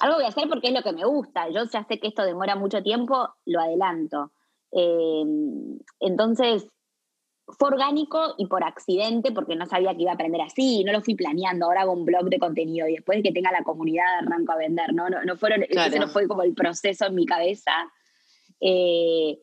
[0.00, 1.48] Algo voy a hacer porque es lo que me gusta.
[1.50, 4.30] Yo ya sé que esto demora mucho tiempo, lo adelanto.
[4.72, 5.22] Eh,
[6.00, 6.66] entonces,
[7.56, 11.00] fue orgánico y por accidente, porque no sabía que iba a aprender así, no lo
[11.00, 11.66] fui planeando.
[11.66, 14.56] Ahora hago un blog de contenido y después de que tenga la comunidad arranco a
[14.56, 14.92] vender.
[14.92, 15.88] No, no, no fueron, Claro.
[15.88, 17.72] ese no fue como el proceso en mi cabeza.
[18.60, 19.38] Eh,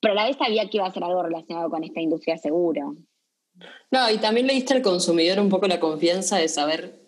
[0.00, 2.96] pero a la vez sabía que iba a ser algo relacionado con esta industria seguro.
[3.90, 7.00] No, y también le diste al consumidor un poco la confianza de saber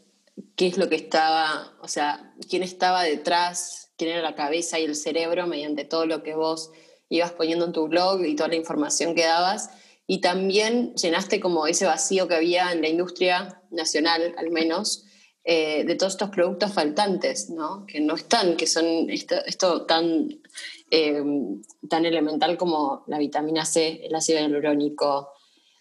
[0.55, 4.85] qué es lo que estaba, o sea, quién estaba detrás, quién era la cabeza y
[4.85, 6.71] el cerebro mediante todo lo que vos
[7.09, 9.71] ibas poniendo en tu blog y toda la información que dabas.
[10.07, 15.05] Y también llenaste como ese vacío que había en la industria nacional, al menos,
[15.45, 17.87] eh, de todos estos productos faltantes, ¿no?
[17.87, 20.29] Que no están, que son esto, esto tan,
[20.91, 21.23] eh,
[21.89, 25.31] tan elemental como la vitamina C, el ácido hialurónico,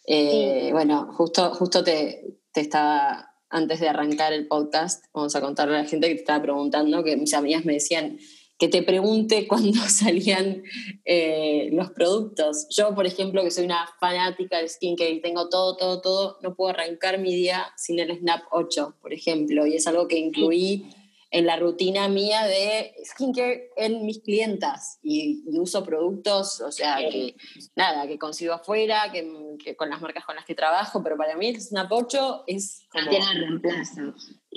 [0.06, 0.72] eh, Sí.
[0.72, 5.82] Bueno, justo, justo te, te estaba, antes de arrancar el podcast, vamos a contarle a
[5.82, 8.20] la gente que te estaba preguntando, que mis amigas me decían
[8.58, 10.64] que te pregunte cuándo salían
[11.04, 12.68] eh, los productos.
[12.70, 16.56] Yo, por ejemplo, que soy una fanática del skincare y tengo todo, todo, todo, no
[16.56, 20.86] puedo arrancar mi día sin el Snap 8, por ejemplo, y es algo que incluí
[21.32, 26.98] en la rutina mía de skincare en mis clientas y, y uso productos, o sea,
[26.98, 27.36] que
[27.76, 29.30] nada, que consigo afuera, que,
[29.62, 32.86] que con las marcas con las que trabajo, pero para mí el Snap 8 es
[32.90, 33.06] como...
[33.06, 34.02] No tiene reemplazo.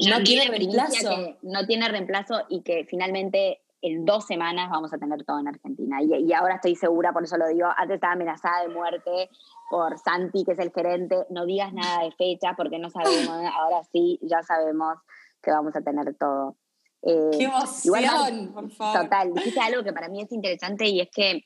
[0.06, 1.36] No tiene reemplazo.
[1.42, 6.02] no tiene reemplazo y que finalmente en dos semanas vamos a tener todo en Argentina.
[6.02, 9.30] Y, y ahora estoy segura, por eso lo digo, antes estaba amenazada de muerte
[9.70, 11.26] por Santi, que es el gerente.
[11.30, 13.28] No digas nada de fecha porque no sabemos.
[13.58, 14.98] ahora sí, ya sabemos
[15.42, 16.56] que vamos a tener todo.
[17.02, 19.02] Eh, ¡Qué igual, emoción, por favor!
[19.02, 21.44] Total, dijiste algo que para mí es interesante y es que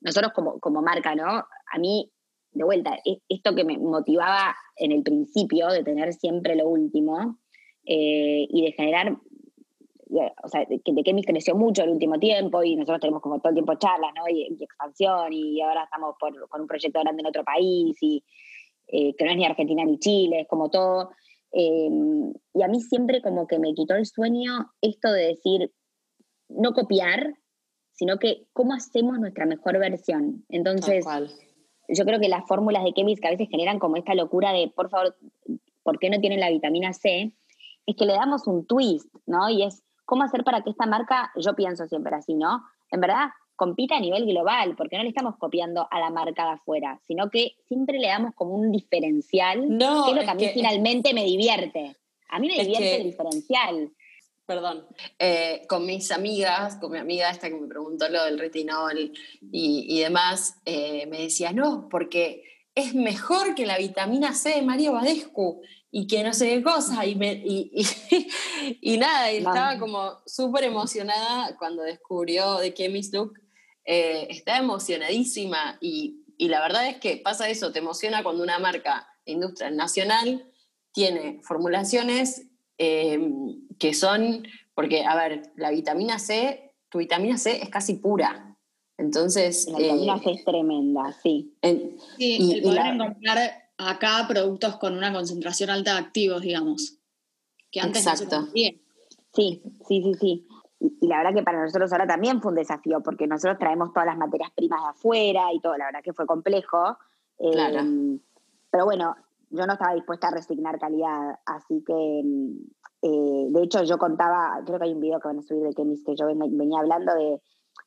[0.00, 1.26] nosotros como, como marca, ¿no?
[1.26, 2.10] A mí,
[2.52, 7.38] de vuelta, e- esto que me motivaba en el principio de tener siempre lo último
[7.84, 9.16] eh, y de generar,
[10.42, 13.38] o sea, de de que mis creció mucho el último tiempo y nosotros tenemos como
[13.38, 14.28] todo el tiempo charlas, ¿no?
[14.28, 18.24] Y, y expansión y ahora estamos por- con un proyecto grande en otro país y
[18.88, 21.10] eh, que no es ni Argentina ni Chile, es como todo.
[21.52, 21.88] Eh,
[22.54, 25.72] y a mí siempre como que me quitó el sueño esto de decir,
[26.48, 27.34] no copiar,
[27.92, 30.44] sino que cómo hacemos nuestra mejor versión.
[30.48, 31.04] Entonces,
[31.88, 34.68] yo creo que las fórmulas de Chemis que a veces generan como esta locura de,
[34.74, 35.16] por favor,
[35.82, 37.32] ¿por qué no tienen la vitamina C?
[37.86, 39.48] Es que le damos un twist, ¿no?
[39.50, 42.64] Y es, ¿cómo hacer para que esta marca, yo pienso siempre así, ¿no?
[42.90, 46.50] En verdad, compita a nivel global, porque no le estamos copiando a la marca de
[46.52, 50.34] afuera, sino que siempre le damos como un diferencial, No, que es lo que a
[50.34, 51.96] mí que- finalmente me divierte.
[52.28, 53.90] A mí me divierte que- el diferencial.
[54.46, 54.84] Perdón.
[55.18, 59.12] Eh, con mis amigas, con mi amiga esta que me preguntó lo del retinol
[59.52, 62.42] y, y demás, eh, me decía, no, porque
[62.80, 67.04] es mejor que la vitamina C de Mario Badescu y que no sé qué cosa.
[67.06, 68.28] Y, me- y, y-
[68.94, 73.34] y nada, y estaba como súper emocionada cuando descubrió de qué Miss Look.
[73.84, 79.06] Eh, estaba emocionadísima y, la verdad es que pasa eso, te emociona cuando una marca
[79.26, 80.46] de industria nacional
[80.92, 82.46] tiene formulaciones
[82.78, 83.20] eh,
[83.78, 88.49] que son, porque, a ver, la vitamina C, tu vitamina C es casi pura.
[89.00, 89.78] Entonces, La
[90.16, 91.56] eh, es tremenda, sí.
[91.62, 93.38] en- Sí, Y- el y poder la- encontrar
[93.78, 96.98] acá productos con una concentración alta de activos, digamos.
[97.70, 98.30] Que antes no Exacto.
[98.34, 98.70] se conseguía.
[99.32, 100.46] Sí, sí, sí, sí.
[100.80, 103.92] Y, y la verdad que para nosotros ahora también fue un desafío, porque nosotros traemos
[103.92, 106.96] todas las materias primas de afuera y todo, la verdad que fue complejo.
[107.38, 107.80] Eh, Claro.
[108.70, 109.16] Pero bueno,
[109.50, 112.56] yo no estaba dispuesta a resignar calidad, así que, mm,
[113.02, 115.74] eh, de hecho, yo contaba, creo que hay un video que van a subir de
[115.74, 117.40] Kemis que yo ven- venía hablando de,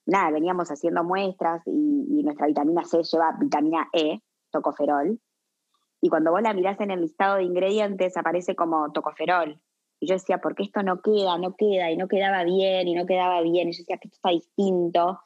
[0.05, 5.19] nada, veníamos haciendo muestras y, nuestra vitamina C lleva vitamina E, tocoferol,
[6.03, 9.57] y cuando vos la mirás en el listado de ingredientes aparece como tocoferol.
[10.01, 11.91] Y yo decía, ¿por qué esto no queda, no queda?
[11.91, 13.69] Y no quedaba bien, y no quedaba bien.
[13.69, 15.21] Y yo decía que esto está distinto.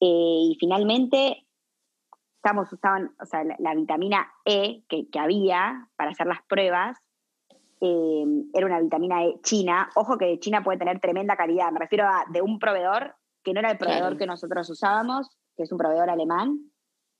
[0.00, 1.46] Eh, y finalmente,
[2.36, 6.96] estamos, usaban, o sea, la, vitamina E que, había para hacer las pruebas,
[7.82, 8.24] eh,
[8.54, 9.90] era una vitamina E china.
[9.96, 11.70] Ojo que de China puede tener tremenda calidad.
[11.72, 15.62] Me refiero a de un proveedor que no era el proveedor que nosotros usábamos, que
[15.62, 16.58] es un proveedor alemán.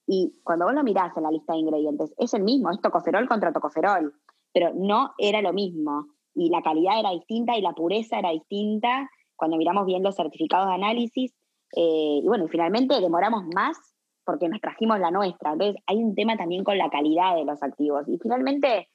[0.09, 3.29] Y cuando vos lo mirás en la lista de ingredientes, es el mismo, es tocoferol
[3.29, 4.13] contra tocoferol,
[4.53, 6.09] pero no era lo mismo.
[6.35, 10.67] Y la calidad era distinta y la pureza era distinta cuando miramos bien los certificados
[10.67, 11.33] de análisis.
[11.77, 13.79] Eh, y bueno, finalmente demoramos más
[14.25, 15.53] porque nos trajimos la nuestra.
[15.53, 18.03] Entonces hay un tema también con la calidad de los activos.
[18.09, 18.89] Y finalmente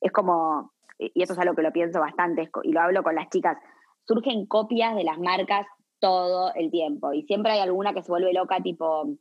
[0.00, 3.28] es como, y eso es algo que lo pienso bastante y lo hablo con las
[3.28, 3.58] chicas,
[4.06, 5.66] surgen copias de las marcas
[6.00, 7.12] todo el tiempo.
[7.12, 9.16] Y siempre hay alguna que se vuelve loca, tipo,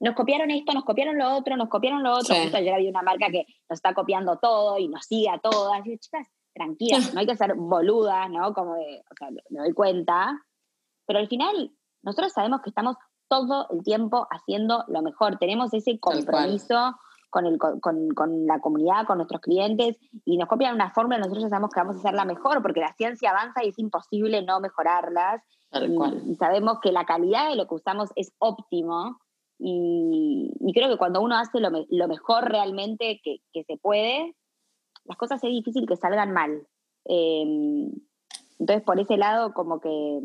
[0.00, 2.34] nos copiaron esto, nos copiaron lo otro, nos copiaron lo otro.
[2.34, 5.86] Justo ayer había una marca que nos está copiando todo y nos sigue a todas.
[5.86, 8.52] Y yo, chicas, tranquilas, no hay que ser boludas, ¿no?
[8.52, 10.42] Como de, o sea, me doy cuenta.
[11.06, 12.96] Pero al final, nosotros sabemos que estamos
[13.28, 15.38] todo el tiempo haciendo lo mejor.
[15.38, 16.96] Tenemos ese compromiso
[17.32, 21.44] con, el, con, con, la comunidad, con nuestros clientes, y nos copian una fórmula, nosotros
[21.44, 24.60] ya sabemos que vamos a hacerla mejor, porque la ciencia avanza y es imposible no
[24.60, 25.42] mejorarlas.
[25.72, 29.18] Y, sabemos que la calidad de lo que usamos es óptimo.
[29.58, 34.36] Y, creo que cuando uno hace lo, lo mejor realmente que, que, se puede,
[35.04, 36.66] las cosas es difícil que salgan mal.
[37.06, 37.90] Em,
[38.58, 40.20] entonces, por ese lado, como que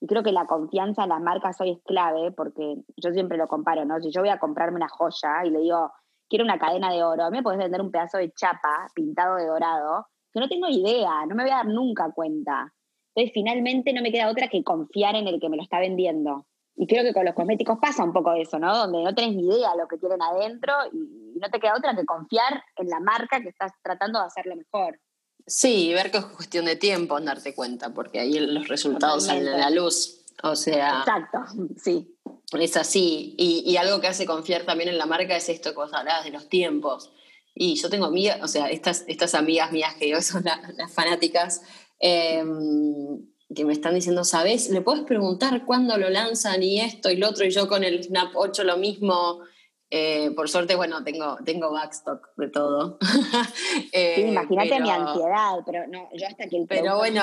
[0.00, 3.48] y creo que la confianza en las marcas hoy es clave, porque yo siempre lo
[3.48, 4.00] comparo, ¿no?
[4.00, 5.90] Si yo voy a comprarme una joya y le digo,
[6.28, 9.36] quiero una cadena de oro, a mí me podés vender un pedazo de chapa pintado
[9.36, 12.72] de dorado, que no tengo idea, no me voy a dar nunca cuenta.
[13.14, 16.46] Entonces, finalmente no me queda otra que confiar en el que me lo está vendiendo.
[16.76, 18.76] Y creo que con los cosméticos pasa un poco eso, ¿no?
[18.76, 21.96] Donde no tenés ni idea de lo que tienen adentro y no te queda otra
[21.96, 25.00] que confiar en la marca que estás tratando de hacerlo mejor.
[25.46, 29.48] Sí, ver que es cuestión de tiempo en darte cuenta, porque ahí los resultados salen
[29.48, 30.26] a la luz.
[30.42, 30.98] O sea.
[30.98, 31.38] Exacto,
[31.76, 32.15] sí.
[32.52, 33.34] Es así.
[33.38, 36.30] Y, algo que hace confiar también en la marca es esto que vos hablabas de
[36.30, 37.12] los tiempos.
[37.54, 41.62] Y yo tengo amigas, o sea, estas, estas amigas mías que yo son las fanáticas,
[41.98, 44.70] em, que me están diciendo, ¿sabes?
[44.70, 47.44] ¿Le puedes preguntar cuándo lo lanzan y esto y lo otro?
[47.44, 49.40] Y yo con el Snap 8 lo mismo.
[49.88, 52.98] Eh, por suerte, bueno, tengo, tengo backstock de todo.
[53.92, 57.22] Eh, imagínate mi ansiedad, pero no, yo hasta que el Pero bueno,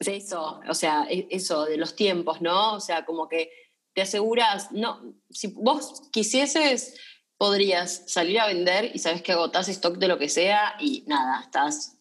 [0.00, 2.74] eso, o sea, eso de los tiempos, ¿no?
[2.74, 3.50] O sea, como que
[3.96, 7.00] te aseguras, no, si vos quisieses,
[7.38, 11.40] podrías salir a vender y sabes que agotás stock de lo que sea y nada,
[11.40, 11.96] estás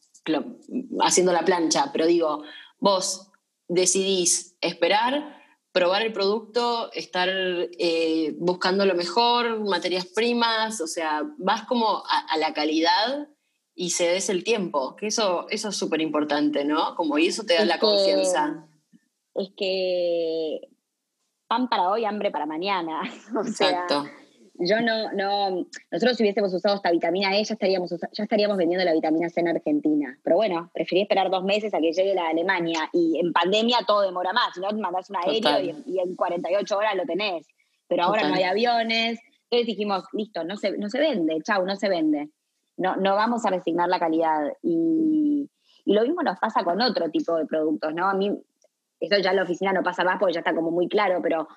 [0.99, 2.43] haciendo la plancha, pero digo,
[2.79, 3.31] vos
[3.69, 11.63] decidís esperar probar el producto, estar eh, buscando lo mejor, materias primas, o sea, vas
[11.63, 13.29] como a, la calidad
[13.73, 16.95] y cedes el tiempo, que eso, eso es súper importante, ¿no?
[16.95, 18.67] Como y eso te da la confianza.
[19.33, 20.74] Es que
[21.47, 23.01] pan para hoy, hambre para mañana.
[23.47, 24.05] Exacto
[24.57, 28.85] yo no, no, nosotros si hubiésemos usado esta vitamina E ya estaríamos, ya estaríamos vendiendo
[28.85, 30.17] la vitamina C en Argentina.
[30.23, 34.01] Pero bueno, preferí esperar dos meses a que llegue la Alemania y en pandemia todo
[34.01, 37.47] demora más, si no mandás un aéreo y, en 48 horas lo tenés.
[37.87, 39.19] Pero ahora no hay aviones.
[39.49, 42.29] Entonces dijimos, listo, no se, no se vende, chau, no se vende.
[42.77, 44.53] No, no vamos a resignar la calidad.
[44.63, 45.49] Y,
[45.85, 48.07] y lo mismo nos pasa con otro tipo de productos, ¿no?
[48.07, 48.31] A mí,
[49.05, 51.47] eso ya en la oficina no pasa más porque ya está como muy claro, pero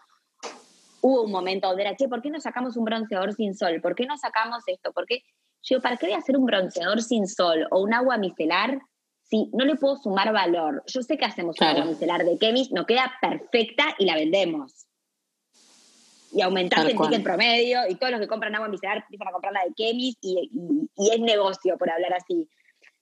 [1.00, 3.80] hubo un momento donde era, che, ¿por qué no sacamos un bronceador sin sol?
[3.80, 4.92] ¿Por qué no sacamos esto?
[4.92, 5.22] ¿Por qué?
[5.62, 8.80] Yo, ¿para qué voy a hacer un bronceador sin sol o un agua micelar
[9.22, 10.82] si no le puedo sumar valor?
[10.86, 14.86] Yo sé que hacemos un agua micelar de Kemis, no queda perfecta y la vendemos.
[16.32, 19.52] Y aumentaste el ticket promedio y todos los que compran agua micelar empiezan a comprar
[19.52, 20.50] la de Kemis y,
[20.96, 22.48] y es negocio, por hablar así.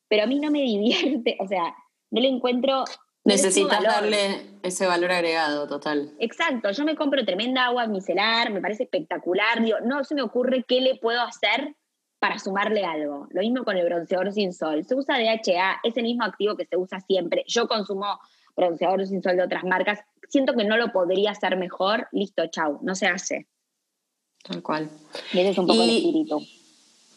[0.08, 1.74] Pero a mí no me divierte, o sea,
[2.10, 2.84] no le encuentro
[3.26, 6.12] Necesitas darle ese valor agregado, total.
[6.20, 10.64] Exacto, yo me compro tremenda agua micelar, me parece espectacular, digo, no se me ocurre
[10.66, 11.74] qué le puedo hacer
[12.20, 13.26] para sumarle algo.
[13.30, 14.84] Lo mismo con el bronceador sin sol.
[14.84, 17.44] Se usa DHA, es el mismo activo que se usa siempre.
[17.46, 18.18] Yo consumo
[18.56, 22.78] bronceador sin sol de otras marcas, siento que no lo podría hacer mejor, listo, chau,
[22.82, 23.48] no se hace.
[24.42, 24.88] Tal cual.
[25.32, 26.40] Y ese es un poco el espíritu.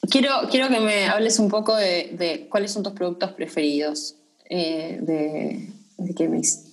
[0.10, 4.16] Quiero, quiero que me hables un poco de, cuáles son tus productos preferidos
[4.49, 6.66] eh, de, ¿De qué mes?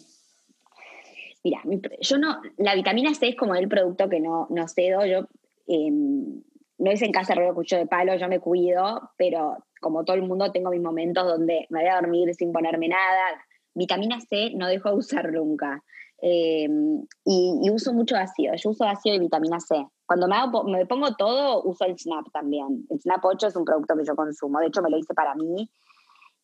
[1.43, 1.63] Mira,
[2.01, 5.05] yo no, la vitamina C es como el producto que no, no cedo.
[5.05, 5.29] Yo
[5.67, 6.43] em,
[6.79, 10.23] no es en casa ruido cuchillo de palo, yo me cuido, pero como todo el
[10.23, 13.45] mundo tengo mis momentos donde me voy a dormir sin ponerme nada.
[13.75, 15.83] Vitamina C no dejo de usar nunca.
[16.19, 19.87] Em, y, uso mucho ácido, yo uso ácido de vitamina C.
[20.07, 20.37] Cuando me,
[20.73, 22.87] me pongo todo, uso el Snap también.
[22.91, 25.35] El Snap 8 es un producto que yo consumo, de hecho me lo hice para
[25.35, 25.69] mí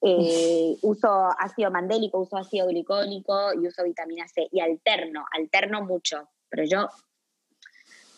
[0.05, 4.49] Eh, uso ácido mandélico, uso ácido glicólico y uso vitamina C.
[4.51, 6.29] Y alterno, alterno mucho.
[6.49, 6.89] Pero yo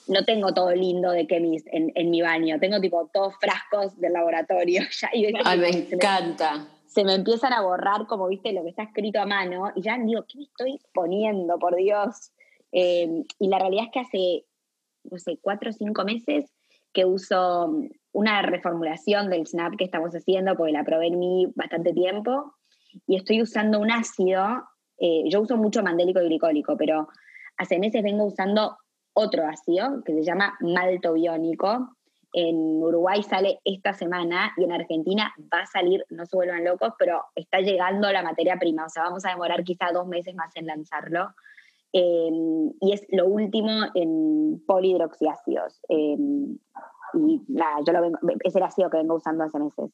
[0.06, 2.58] no tengo todo lindo de Chemist en, en mi baño.
[2.58, 4.82] Tengo tipo todos frascos del laboratorio.
[5.44, 6.66] Ay, me encanta.
[6.86, 9.72] Se me, empiezan a borrar, como viste, lo que está escrito a mano.
[9.74, 12.32] Y ya digo, ¿qué me estoy poniendo, por Dios?
[12.72, 14.44] Eh, y la realidad es que hace,
[15.04, 16.50] no sé, cuatro o cinco meses
[16.92, 17.76] que uso
[18.14, 22.54] una reformulación del Snap que estamos haciendo, porque la probé en mí bastante tiempo,
[23.06, 24.62] y estoy usando un ácido,
[24.98, 27.08] eh, yo uso mucho mandélico y glicólico, pero
[27.56, 28.76] hace meses vengo usando
[29.14, 31.96] otro ácido que se llama maltobiónico.
[32.32, 36.92] En Uruguay sale esta semana y en Argentina va a salir, no se vuelvan locos,
[36.98, 40.54] pero está llegando la materia prima, o sea, vamos a demorar quizá dos meses más
[40.56, 41.30] en lanzarlo.
[41.92, 45.80] Em, y es lo último en polihidroxiácidos.
[45.88, 46.58] Em,
[47.14, 49.90] y nada, yo lo vengo, es el ácido que vengo usando hace meses.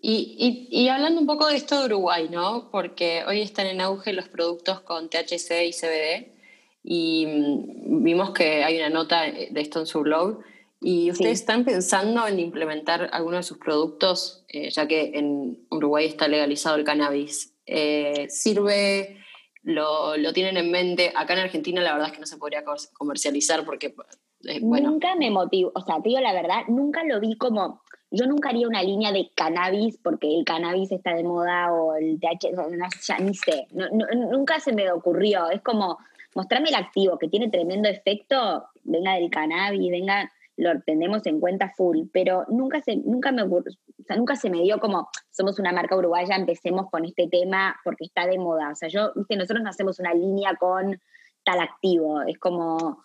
[0.00, 2.70] Y, y, y, hablando un poco de esto de Uruguay, ¿no?
[2.70, 6.38] Porque hoy están en auge los productos con THC y CBD
[6.84, 10.40] y mm, vimos que hay una nota de esto en su blog.
[10.80, 16.06] ¿Y ustedes están pensando en implementar alguno de sus productos, eh, ya que en Uruguay
[16.06, 17.56] está legalizado el cannabis?
[17.66, 19.18] Eh, ¿Sirve?
[19.62, 21.12] Lo, lo, tienen en mente?
[21.16, 22.64] Acá en Argentina la verdad es que no se podría
[22.94, 23.94] comercializar porque,
[24.44, 24.60] eh.
[24.60, 28.50] Nunca me motivó, o sea, te digo la verdad, nunca lo vi como, yo nunca
[28.50, 32.68] haría una línea de cannabis porque el cannabis está de moda o el THC, no,
[33.20, 35.98] ni sé, nunca se me ocurrió, es como,
[36.34, 41.72] mostrarme el activo que tiene tremendo efecto, venga del cannabis, venga, lo tenemos en cuenta
[41.76, 43.62] full, pero nunca se, nunca me o
[44.04, 48.04] sea, nunca se me dio como somos una marca uruguaya, empecemos con este tema porque
[48.04, 48.70] está de moda.
[48.70, 51.00] O sea, yo, viste, nosotros no hacemos una línea con
[51.44, 53.04] tal activo, es como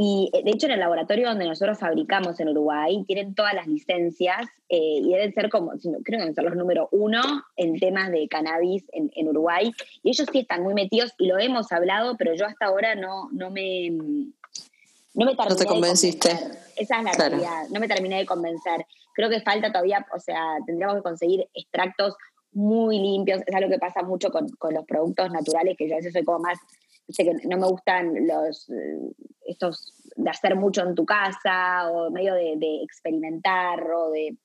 [0.00, 3.66] y eh, de hecho en el laboratorio donde nosotros fabricamos en Uruguay tienen todas las
[3.66, 7.20] licencias eh, y deben ser como, creo que deben ser los número uno
[7.56, 9.72] en temas de cannabis en, en, Uruguay.
[10.04, 13.28] Y ellos sí están muy metidos y lo hemos hablado, pero yo hasta ahora no,
[13.32, 13.90] no me...
[13.90, 16.30] No me terminé no te convenciste.
[16.76, 17.64] Esa es la realidad.
[17.72, 18.86] No me terminé de convencer.
[19.14, 22.14] Creo que falta todavía, o sea, tendríamos que conseguir extractos
[22.52, 23.40] muy limpios.
[23.44, 26.22] Es algo que pasa mucho con, con los productos naturales, que yo a veces soy
[26.22, 26.60] como más
[27.08, 29.12] sé que no me gustan los eh,
[29.46, 34.36] estos de hacer mucho en tu casa o medio de, experimentar o de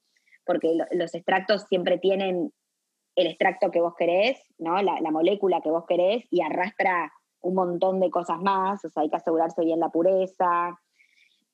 [0.45, 2.51] porque los extractos siempre tienen
[3.15, 4.81] el extracto que vos querés, ¿no?
[4.81, 9.09] La, molécula que vos querés y arrastra un montón de cosas más, o sea, hay
[9.09, 10.77] que asegurarse bien la pureza.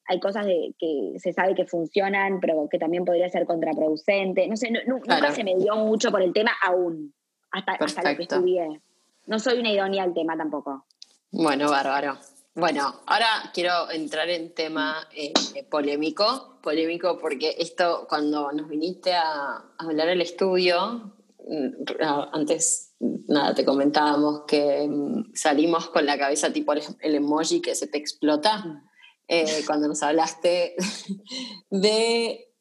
[0.06, 4.48] Hay cosas de, que se sabe que funcionan, pero que también podría ser contraproducente.
[4.48, 7.14] No sé, nunca se me dio mucho por el tema aún,
[7.52, 8.82] hasta, hasta lo que estudié.
[9.28, 10.86] No soy una idónea al tema tampoco.
[11.32, 12.18] Bueno, bárbaro.
[12.56, 15.32] Bueno, ahora quiero entrar en tema eh,
[15.70, 21.14] polémico, polémico porque esto cuando nos viniste a, hablar del estudio,
[21.48, 22.04] mm,
[22.34, 22.96] antes
[23.28, 28.00] nada, te comentábamos que mm, salimos con la cabeza tipo el, emoji que se te
[28.00, 28.84] explota
[29.28, 30.76] eh, cuando nos hablaste
[31.70, 32.56] de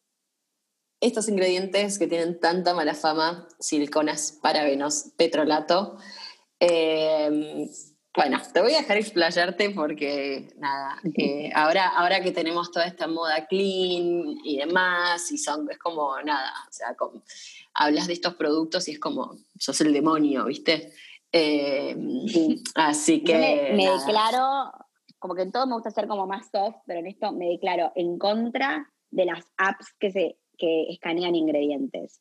[1.00, 5.96] estos ingredientes que tienen tanta mala fama, siliconas, parabenos, petrolato.
[6.60, 7.70] Eh,
[8.16, 13.06] bueno, te voy a dejar explayarte porque, nada, eh, ahora, ahora que tenemos toda esta
[13.06, 16.96] moda clean y demás, y son, es como, nada, o sea,
[17.74, 20.92] hablas de estos productos y es como, sos el demonio, ¿viste?
[21.30, 21.96] Eh,
[22.74, 23.72] así que...
[23.76, 24.72] me, declaro,
[25.18, 27.92] como que en todo me gusta ser como más soft, pero en esto me declaro
[27.94, 32.20] en contra de las apps que, se, que escanean ingredientes.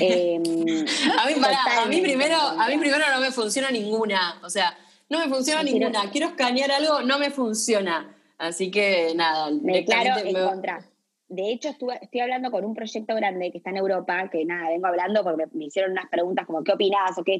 [0.00, 0.42] Em,
[1.18, 4.76] a, mí, a, mí primero, a mí primero no me funciona ninguna, o sea
[5.08, 6.10] no me funciona ninguna.
[6.10, 8.16] Quiero escanear algo, no me funciona.
[8.38, 10.84] Así que nada, me declaro en contra.
[11.28, 14.68] De hecho, estuve, estoy hablando con un proyecto grande que está en Europa, que nada,
[14.68, 17.18] vengo hablando porque me, hicieron unas preguntas como, ¿qué opinás?
[17.18, 17.38] O qué,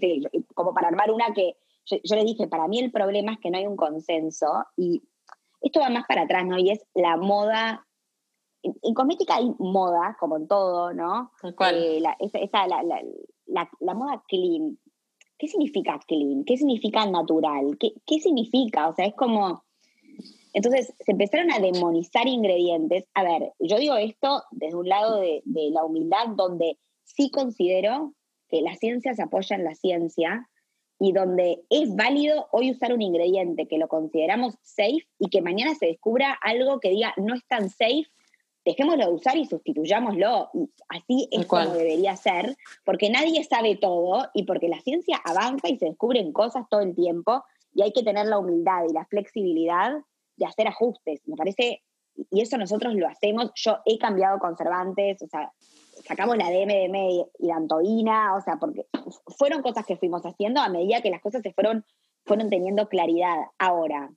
[0.54, 3.50] como para armar una que yo, yo le dije, para mí el problema es que
[3.50, 5.02] no hay un consenso y
[5.60, 6.58] esto va más para atrás, ¿no?
[6.58, 7.86] Y es la moda
[8.82, 11.30] en, cosmética hay moda, como en todo, ¿no?
[11.56, 11.76] ¿Cuál?
[11.76, 14.78] Eh, la, esa, la, la, la, moda clean,
[15.38, 16.44] ¿qué significa clean?
[16.44, 17.76] ¿Qué significa natural?
[17.78, 18.88] ¿Qué, ¿Qué, significa?
[18.88, 19.64] O sea, es como...
[20.52, 23.04] Entonces se empezaron a demonizar ingredientes.
[23.14, 28.14] A ver, yo digo esto desde un lado de, de la humildad, donde sí considero
[28.48, 30.48] que la ciencia se apoya en la ciencia
[30.98, 35.74] y donde es válido hoy usar un ingrediente que lo consideramos safe y que mañana
[35.74, 38.06] se descubra algo que diga no es tan safe
[38.66, 40.50] dejémoslo de usar y sustituyámoslo.
[40.88, 45.78] Así es como debería ser, porque nadie sabe todo y porque la ciencia avanza y
[45.78, 49.92] se descubren cosas todo el tiempo y hay que tener la humildad y la flexibilidad
[50.36, 51.22] de hacer ajustes.
[51.26, 51.82] Me parece,
[52.30, 55.52] y eso nosotros lo hacemos, yo he cambiado conservantes, o sea,
[56.04, 58.86] sacamos la DMDM y la antoína, o sea, porque
[59.38, 61.84] fueron cosas que fuimos haciendo a medida que las cosas se fueron,
[62.24, 63.36] fueron teniendo claridad.
[63.58, 64.10] Ahora,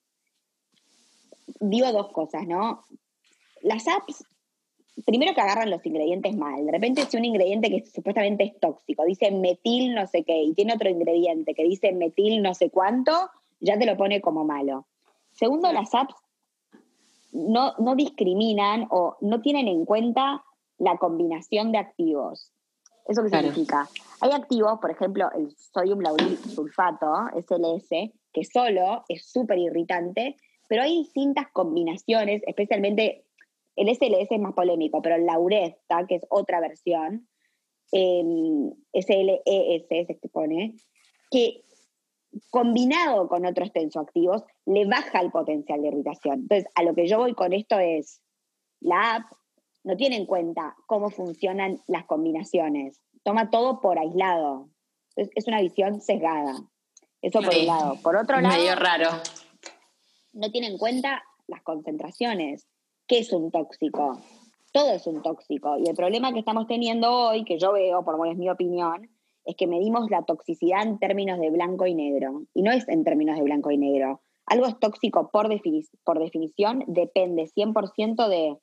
[1.59, 2.83] digo dos cosas, ¿no?
[3.61, 4.23] Las apps,
[5.05, 6.65] primero que agarran los ingredientes mal.
[6.65, 10.53] De repente, si un ingrediente que supuestamente es tóxico dice metil no sé qué y
[10.53, 13.11] tiene otro ingrediente que dice metil no sé cuánto,
[13.59, 14.85] ya te lo pone como malo.
[15.31, 16.15] Segundo, las apps
[17.31, 20.43] no, no discriminan o no tienen en cuenta
[20.77, 22.51] la combinación de activos.
[23.07, 23.89] ¿Eso qué significa?
[24.21, 27.89] Hay activos, por ejemplo, el sodium lauril sulfato, SLS,
[28.31, 30.35] que solo es súper irritante,
[30.67, 33.25] pero hay distintas combinaciones, especialmente
[33.75, 35.75] el SLS es más polémico, pero el laurez,
[36.07, 37.27] que es otra versión,
[37.91, 40.75] el SLES se pone,
[41.31, 41.63] que
[42.51, 46.41] combinado con otros tensoactivos le baja el potencial de irritación.
[46.41, 48.21] Entonces, a lo que yo voy con esto es,
[48.79, 49.31] la app
[49.83, 54.69] no tiene en cuenta cómo funcionan las combinaciones, toma todo por aislado.
[55.15, 56.53] Entonces, es una visión sesgada.
[57.21, 57.95] Eso por un lado.
[58.03, 59.09] Por otro lado, medio raro.
[60.31, 62.68] No tiene en cuenta las concentraciones.
[63.09, 64.19] ¿Qué es un tóxico?
[64.71, 65.79] Todo es un tóxico.
[65.79, 69.09] Y el problema que estamos teniendo hoy, que yo veo, por lo menos mi opinión,
[69.45, 72.43] es que medimos la toxicidad en términos de blanco y negro.
[72.53, 74.21] Y no es en términos de blanco y negro.
[74.45, 75.49] Algo es tóxico por,
[76.03, 78.59] por definición, depende 100% de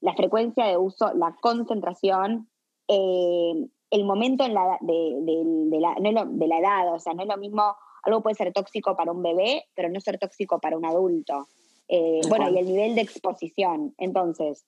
[0.00, 2.48] la frecuencia de uso, la concentración,
[2.88, 3.52] eh,
[3.90, 6.92] el momento en la, de, la, de la edad.
[6.92, 10.00] O sea, no es lo mismo, algo puede ser tóxico para un bebé, pero no
[10.00, 11.46] ser tóxico para un adulto.
[11.88, 13.94] Eh, bueno, y el nivel de exposición.
[13.98, 14.66] Entonces,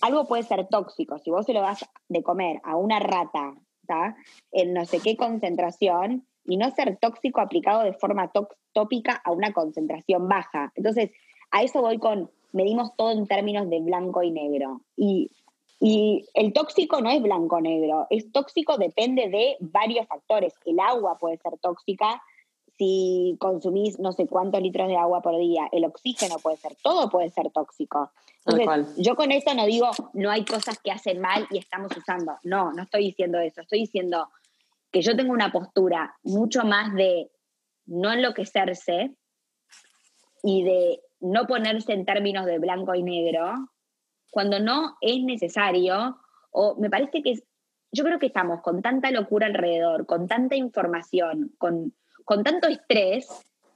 [0.00, 1.18] algo puede ser tóxico.
[1.18, 3.54] Si vos se lo das de comer a una rata
[4.52, 8.30] en no sé qué concentración y no ser tóxico aplicado de forma
[8.72, 10.72] tópica a una concentración baja.
[10.74, 11.10] Entonces,
[11.50, 14.82] a eso voy con, medimos todo en términos de blanco y negro.
[14.96, 15.30] Y,
[15.80, 20.54] y el tóxico no es blanco-negro, es tóxico depende de varios factores.
[20.64, 22.22] El agua puede ser tóxica
[22.78, 27.10] si consumís no sé cuántos litros de agua por día, el oxígeno puede ser, todo
[27.10, 28.12] puede ser tóxico.
[28.46, 32.38] Entonces, yo con esto no digo, no hay cosas que hacen mal y estamos usando.
[32.44, 33.60] No, no estoy diciendo eso.
[33.60, 34.28] Estoy diciendo
[34.90, 37.30] que yo tengo una postura mucho más de
[37.86, 39.14] no enloquecerse
[40.44, 43.54] y de no ponerse en términos de blanco y negro
[44.30, 46.16] cuando no es necesario.
[46.52, 47.34] O me parece que
[47.90, 51.92] yo creo que estamos con tanta locura alrededor, con tanta información, con,
[52.28, 53.26] con tanto estrés,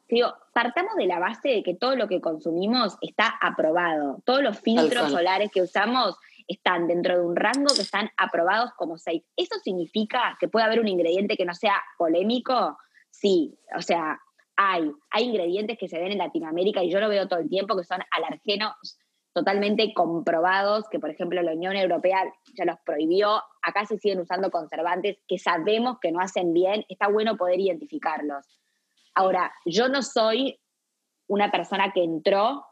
[0.08, 4.18] Digo, partamos de la base de que todo lo que consumimos está aprobado.
[4.26, 8.98] Todos los filtros solares que usamos están dentro de un rango que están aprobados como
[8.98, 9.24] safe.
[9.38, 12.76] ¿Eso significa que puede haber un ingrediente que no sea polémico?
[13.08, 14.20] Sí, o sea,
[14.54, 14.92] hay.
[15.08, 17.84] Hay ingredientes que se ven en Latinoamérica y yo lo veo todo el tiempo que
[17.84, 18.98] son alergenos
[19.32, 22.22] totalmente comprobados, que por ejemplo la Unión Europea
[22.54, 27.08] ya los prohibió, acá se siguen usando conservantes que sabemos que no hacen bien, está
[27.08, 28.46] bueno poder identificarlos.
[29.14, 30.58] Ahora, yo no soy
[31.28, 32.64] una persona que entró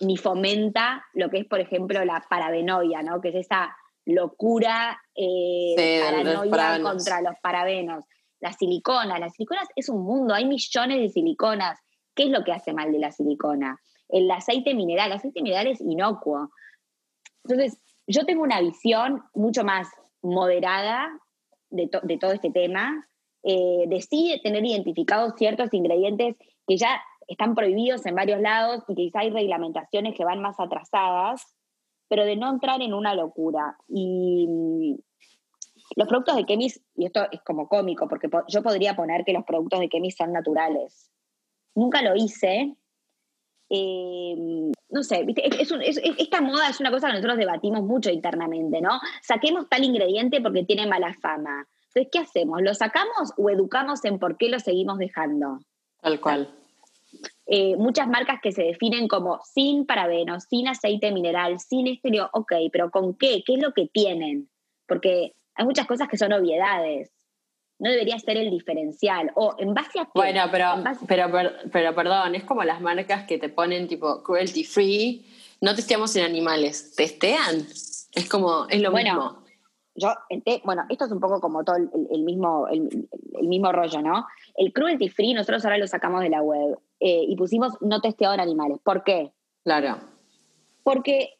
[0.00, 3.20] ni fomenta lo que es, por ejemplo, la parabenoia, ¿no?
[3.20, 8.04] Que es esa locura eh, paranoia contra los parabenos.
[8.40, 11.78] Las siliconas, las siliconas es un mundo, hay millones de siliconas.
[12.14, 13.78] ¿Qué es lo que hace mal de la silicona?
[14.12, 16.50] El aceite mineral, el aceite mineral es inocuo.
[17.44, 19.88] Entonces, yo tengo una visión mucho más
[20.22, 21.10] moderada
[21.70, 21.88] de,
[22.18, 23.08] todo este tema,
[23.42, 26.36] eh, decide tener identificados ciertos ingredientes
[26.66, 31.56] que ya están prohibidos en varios lados y quizá hay reglamentaciones que van más atrasadas,
[32.08, 33.76] pero de no entrar en una locura.
[33.88, 34.96] Y mm,
[35.96, 39.44] los productos de Kemis, y esto es como cómico, porque yo podría poner que los
[39.44, 41.10] productos de Kemis son naturales.
[41.74, 42.76] Nunca lo hice.
[43.74, 44.34] Eh,
[44.90, 45.24] no sé,
[46.18, 49.00] esta moda es una cosa que nosotros debatimos mucho internamente, ¿no?
[49.22, 51.66] Saquemos tal ingrediente porque tiene mala fama.
[51.86, 52.60] Entonces, ¿qué hacemos?
[52.60, 55.60] ¿Lo sacamos o educamos en por qué lo seguimos dejando?
[56.02, 56.50] Tal cual.
[57.46, 62.52] Eh, muchas marcas que se definen como sin parabenos, sin aceite mineral, sin estéreo, ok,
[62.70, 63.42] pero ¿con qué?
[63.46, 64.50] ¿Qué es lo que tienen?
[64.86, 67.10] Porque hay muchas cosas que son obviedades.
[67.82, 69.32] No debería ser el diferencial.
[69.34, 70.10] O en base a qué?
[70.14, 70.74] Bueno, pero,
[71.06, 75.26] pero, pero, perdón, es como las marcas que te ponen tipo cruelty free,
[75.60, 77.66] no testeamos en animales, testean.
[78.14, 79.42] Es como, es lo mismo
[79.94, 80.14] yo,
[80.64, 82.88] bueno, esto es un poco como todo el, mismo, el,
[83.46, 84.26] mismo rollo, ¿no?
[84.56, 88.34] El cruelty free nosotros ahora lo sacamos de la web eh, y pusimos no testeado
[88.34, 88.78] en animales.
[88.82, 89.32] ¿Por qué?
[89.64, 89.98] Claro.
[90.82, 91.34] Porque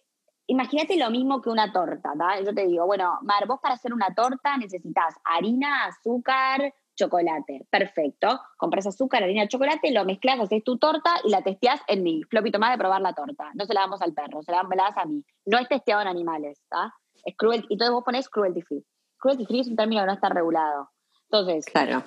[0.46, 2.44] imagínate lo mismo que una torta, ¿verdad?
[2.44, 7.66] Yo te digo, bueno, Mar, vos para hacer una torta necesitas harina, azúcar, chocolate.
[7.70, 8.40] Perfecto.
[8.56, 12.22] Compras azúcar, harina, chocolate, lo mezclas, haces tu torta y la testeas en mí.
[12.28, 13.50] Flopito más de probar la torta.
[13.54, 15.24] No se la damos al perro, se la, das a mí.
[15.46, 16.94] No es testeado en animales, ¿está?
[17.24, 18.84] es cruel, y entonces vos pones cruelty free.
[19.18, 20.90] Cruelty free es un término que no está regulado.
[21.30, 22.02] Entonces, Claro.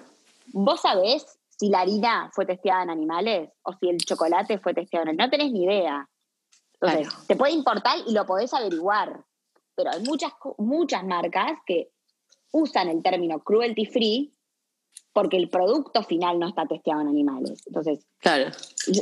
[0.54, 5.10] vos sabés si la harina fue testeada en animales o si el chocolate fue testeado
[5.10, 6.10] en No tenés ni idea.
[6.88, 7.26] Entonces, Claro.
[7.28, 9.24] te puede importar y lo podés averiguar.
[9.76, 11.92] Pero hay muchas, muchas marcas que
[12.52, 14.32] usan el término cruelty free
[15.12, 17.64] porque el producto final no está testeado en animales.
[17.68, 18.52] Entonces, Claro.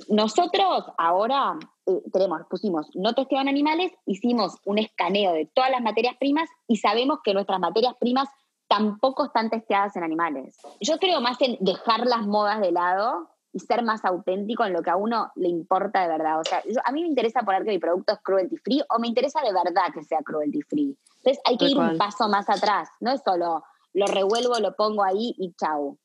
[0.09, 1.57] nosotros ahora
[1.87, 6.49] eh, tenemos, pusimos no testeado en animales, hicimos un escaneo de todas las materias primas
[6.67, 8.29] y sabemos que nuestras materias primas
[8.67, 10.57] tampoco están testeadas en animales.
[10.81, 14.81] Yo creo más en dejar las modas de lado y ser más auténtico en lo
[14.81, 16.39] que a uno le importa de verdad.
[16.39, 18.99] O sea, yo- a mí me interesa poner que mi producto es cruelty free o
[18.99, 20.97] me interesa de verdad que sea cruelty free.
[21.17, 21.97] Entonces hay que Tal ir un cual.
[21.97, 22.89] paso más atrás.
[22.99, 25.97] No es solo lo revuelvo, lo pongo ahí y chau.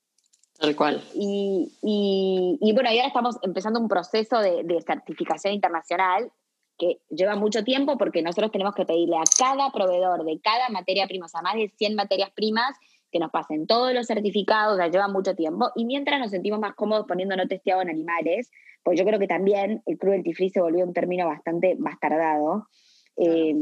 [0.59, 1.03] Tal cual.
[1.15, 6.31] Y, y- y bueno, y ahora estamos empezando un proceso de, de certificación internacional
[6.77, 11.07] que lleva mucho tiempo porque nosotros tenemos que pedirle a cada proveedor de cada materia
[11.07, 12.77] prima, o sea, más de 100 materias primas,
[13.11, 15.71] que nos pasen todos los certificados, o sea, lleva mucho tiempo.
[15.75, 18.51] Y mientras nos sentimos más cómodos poniendo no testeado en animales,
[18.83, 22.69] pues yo creo que también el cruelty free se volvió un término bastante bastardado.
[23.17, 23.55] Eh,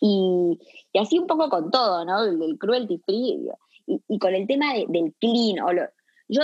[0.00, 0.58] y,
[0.92, 2.24] y así un poco con todo, ¿no?
[2.24, 3.48] El, el cruelty free
[3.86, 5.60] y, y con el tema de- del clean.
[5.64, 5.88] O lo-
[6.28, 6.42] yo,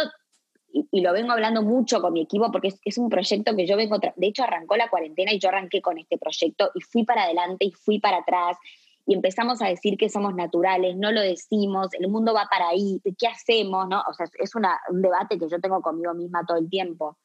[0.73, 3.67] y, y lo vengo hablando mucho con mi equipo porque es, es un proyecto que
[3.67, 7.05] yo vengo, de hecho arrancó la cuarentena y yo arranqué con este proyecto y fui
[7.05, 8.59] para adelante y fui para atrás
[9.07, 13.01] y empezamos a decir que somos naturales, no lo decimos, el mundo va para ahí,
[13.17, 13.89] ¿qué hacemos?
[13.89, 14.03] ¿no?
[14.09, 17.17] O sea, es una- un debate que yo tengo conmigo misma todo el tiempo.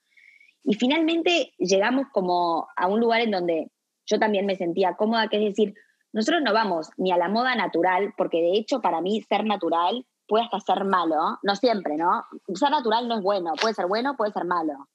[0.64, 3.72] Y finalmente llegamos como a un lugar en donde
[4.06, 5.74] yo también me sentía cómoda, que es decir,
[6.14, 10.06] nosotros no vamos ni a la moda natural, porque de hecho para mí ser natural
[10.28, 12.26] puede hasta ser malo, no siempre, ¿no?
[12.54, 14.88] Ser natural no es bueno, puede ser bueno, puede ser malo.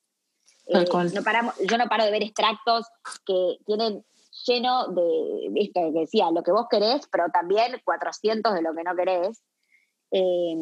[0.67, 0.85] Eh,
[1.15, 2.87] no paramos, yo no paro de ver extractos
[3.25, 4.05] que tienen
[4.47, 8.83] lleno de esto que decía, lo que vos querés, pero también 400 de lo que
[8.83, 9.43] no querés.
[10.13, 10.55] Eh,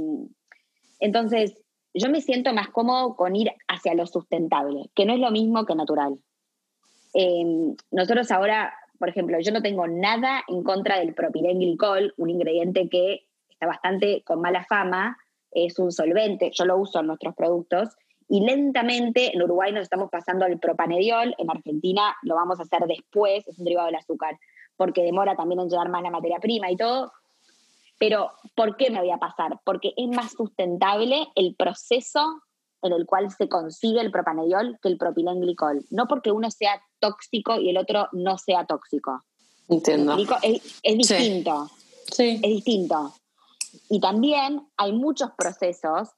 [1.01, 1.63] entonces,
[1.93, 5.65] yo me siento más cómodo con ir hacia lo sustentable, que no es lo mismo
[5.65, 6.19] que natural.
[7.15, 12.89] Eh, nosotros ahora, por ejemplo, yo no tengo nada en contra del propilenglicol, un ingrediente
[12.89, 15.17] que está bastante con mala fama,
[15.53, 17.91] es un solvente, yo lo uso en nuestros productos,
[18.35, 22.81] y lentamente en Uruguay nos estamos pasando al propanediol, en Argentina lo vamos a hacer
[22.89, 24.37] después, es un derivado del azúcar,
[24.77, 27.13] porque demora también en llegar más la materia prima y todo.
[27.97, 29.61] Pero, ¿por qué me voy a pasar?
[29.65, 32.43] Porque es más sustentable el proceso
[32.83, 35.85] en el cual se consigue el propanediol que el propilenglicol.
[35.91, 39.23] No porque uno sea tóxico y el otro no sea tóxico.
[39.69, 40.17] ¿Me Entiendo.
[40.43, 41.15] Es, es Sí.
[41.15, 41.71] distinto
[42.11, 42.41] Sí.
[42.43, 43.15] es distinto.
[43.89, 46.09] Y también hay muchos procesos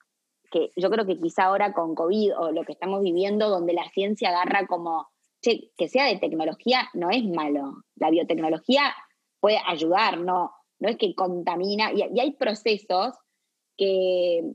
[0.51, 3.89] que yo creo que quizá ahora con COVID o lo que estamos viviendo, donde la
[3.91, 5.09] ciencia agarra como,
[5.43, 7.85] che, que sea de tecnología no es malo.
[7.97, 8.95] La biotecnología
[9.41, 11.93] puede ayudar, no, es que contamina.
[11.93, 13.15] Y, hay procesos
[13.77, 14.53] que,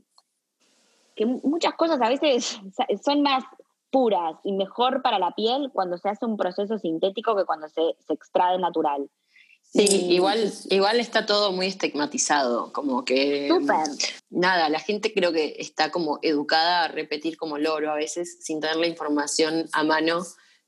[1.14, 2.60] que mu- muchas cosas a veces
[3.04, 3.44] son más
[3.90, 7.94] puras y mejor para la piel cuando se hace un proceso sintético que cuando se,
[7.98, 9.08] se extrae natural.
[9.74, 13.86] Sí, Y- igual, igual está todo muy estigmatizado, como que Súper.
[14.28, 18.60] nada, la gente creo que está como educada a repetir como loro a veces sin
[18.60, 20.26] tener la información a mano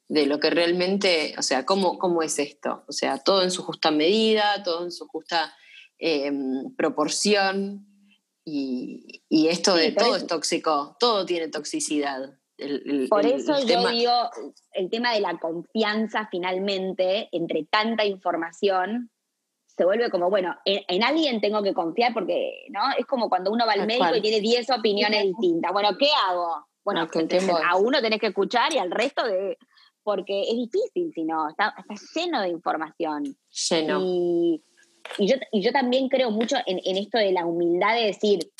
[0.09, 3.62] de lo que realmente, o sea, cómo, cómo es esto, o sea, todo en su
[3.62, 5.55] justa medida, todo en su justa
[5.98, 6.32] eh,
[6.76, 7.86] proporción
[8.44, 12.38] y, y esto Sí, de todo es tóxico, todo tiene toxicidad.
[12.57, 14.12] El- el- Por eso el yo tema- digo,
[14.72, 19.11] el tema de la confianza finalmente, entre tanta información,
[19.66, 22.80] se vuelve como, bueno, en, en alguien tengo que confiar porque, ¿no?
[22.96, 24.18] Es como cuando uno va al médico cual.
[24.18, 25.72] y tiene 10 opiniones distintas.
[25.72, 26.66] Bueno, ¿qué hago?
[26.84, 27.09] Bueno,
[27.70, 29.57] a uno tenés que escuchar y al resto de...
[30.05, 33.24] Porque es difícil, si no, está, está lleno de información.
[33.70, 34.00] lleno.
[34.02, 34.62] Y,
[35.16, 38.50] y yo, y yo también creo mucho en, en esto de la humildad de decir,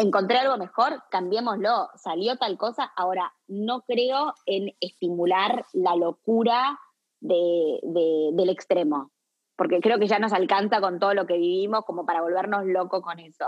[0.00, 6.78] encontré algo mejor, cambiémoslo, salió tal cosa, ahora no creo en estimular la locura
[7.20, 9.12] de- de- del extremo,
[9.56, 13.02] porque creo que ya nos alcanza con todo lo que vivimos como para volvernos locos
[13.02, 13.46] con eso.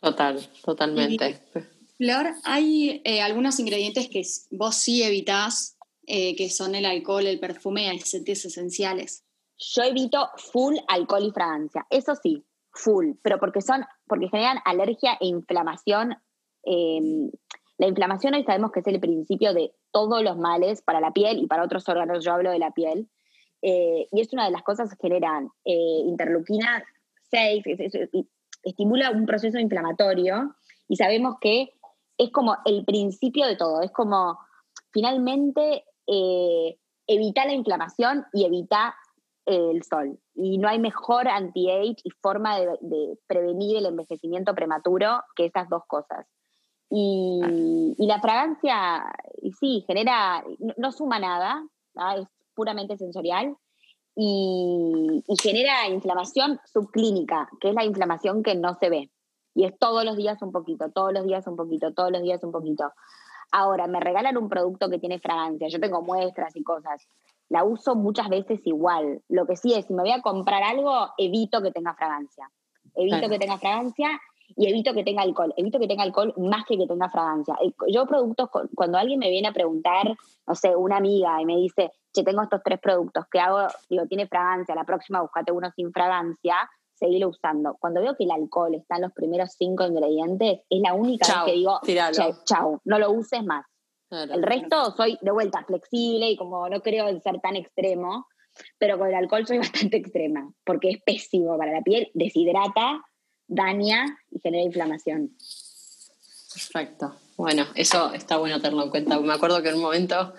[0.00, 1.42] Total, totalmente.
[1.96, 4.22] Flor, hay eh, algunos ingredientes que
[4.56, 5.76] vos sí evitás,
[6.06, 9.24] eh, que son el alcohol, el perfume y aceites esenciales.
[9.58, 15.12] Yo evito full alcohol y fragancia, eso sí, full, pero porque son, porque generan alergia
[15.20, 16.16] e inflamación.
[16.64, 17.30] eh,
[17.78, 21.38] la inflamación hoy sabemos que es el principio de todos los males para la piel
[21.38, 23.08] y para otros órganos, yo hablo de la piel,
[23.62, 26.82] eh, y es una de las cosas que generan eh, interleuquina
[27.30, 28.26] 6, es- es- es-
[28.64, 30.56] estimula un proceso inflamatorio
[30.88, 31.72] y sabemos que
[32.18, 34.36] es como el principio de todo, es como
[34.90, 38.96] finalmente eh, evita la inflamación y evita
[39.48, 40.18] el sol.
[40.34, 45.82] Y no hay mejor anti-age y forma de, prevenir el envejecimiento prematuro que esas dos
[45.86, 46.26] cosas.
[46.90, 49.04] Y, la fragancia,
[49.42, 50.44] y sí, genera,
[50.76, 51.62] no, suma nada,
[52.16, 53.56] es puramente sensorial,
[54.14, 59.10] y, genera inflamación subclínica, que es la inflamación que no se ve.
[59.54, 62.42] Y es todos los días un poquito, todos los días un poquito, todos los días
[62.44, 62.92] un poquito.
[63.50, 67.08] Ahora, me regalan un producto que tiene fragancia, yo tengo muestras y cosas
[67.48, 69.22] la uso muchas veces igual.
[69.28, 72.50] Lo que sí es, si me voy a comprar algo, evito que tenga fragancia.
[72.94, 74.08] Evito que tenga fragancia
[74.56, 75.54] y evito que tenga alcohol.
[75.56, 77.56] Evito que tenga alcohol más que que tenga fragancia.
[77.88, 80.14] Yo productos, cuando alguien me viene a preguntar,
[80.46, 83.68] no sé, una amiga y me dice, che, tengo estos tres productos, ¿qué hago?
[83.88, 87.76] Digo, tiene fragancia, la próxima buscate uno sin fragancia, seguirlo usando.
[87.78, 91.44] Cuando veo que el alcohol está en los primeros cinco ingredientes, es la única vez
[91.44, 91.80] que digo,
[92.44, 93.64] chao, no lo uses más.
[94.10, 98.26] El resto soy de vuelta flexible y como no creo en ser tan extremo,
[98.78, 103.04] pero con el alcohol soy bastante extrema, porque es pésimo para la piel, deshidrata,
[103.46, 105.36] daña y genera inflamación.
[106.52, 107.16] Perfecto.
[107.36, 109.20] Bueno, eso está bueno tenerlo en cuenta.
[109.20, 110.34] Me acuerdo que en un momento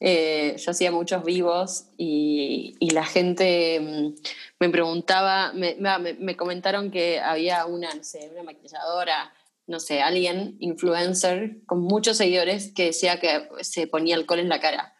[0.00, 4.14] eh, yo hacía muchos vivos y, la gente mm,
[4.58, 9.32] me preguntaba, me, me, comentaron que había una, no sé, una maquilladora
[9.70, 14.60] no sé, alguien, influencer, con muchos seguidores, que decía que se ponía alcohol en la
[14.60, 14.94] cara.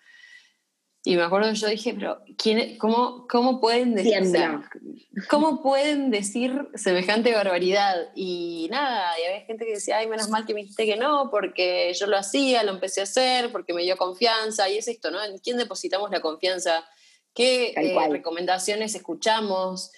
[1.02, 4.22] Y me acuerdo, yo dije, pero ¿quién, cómo, cómo, pueden decir,
[5.30, 8.10] ¿cómo pueden decir semejante barbaridad?
[8.14, 11.28] Y nada, y había gente que decía, ay, menos mal que me dijiste que no,
[11.30, 15.10] porque yo lo hacía, lo empecé a hacer, porque me dio confianza, y es esto,
[15.10, 15.24] ¿no?
[15.24, 16.84] ¿En quién depositamos la confianza?
[17.34, 19.90] ¿Qué eh, recomendaciones escuchamos?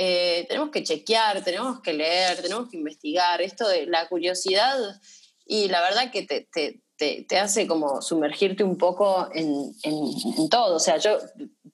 [0.00, 3.42] Eh, tenemos que chequear, tenemos que leer, tenemos que investigar.
[3.42, 4.78] Esto de la curiosidad
[5.44, 10.76] y la verdad que te, te, te, hace como sumergirte un poco en, en, todo.
[10.76, 11.18] O sea, yo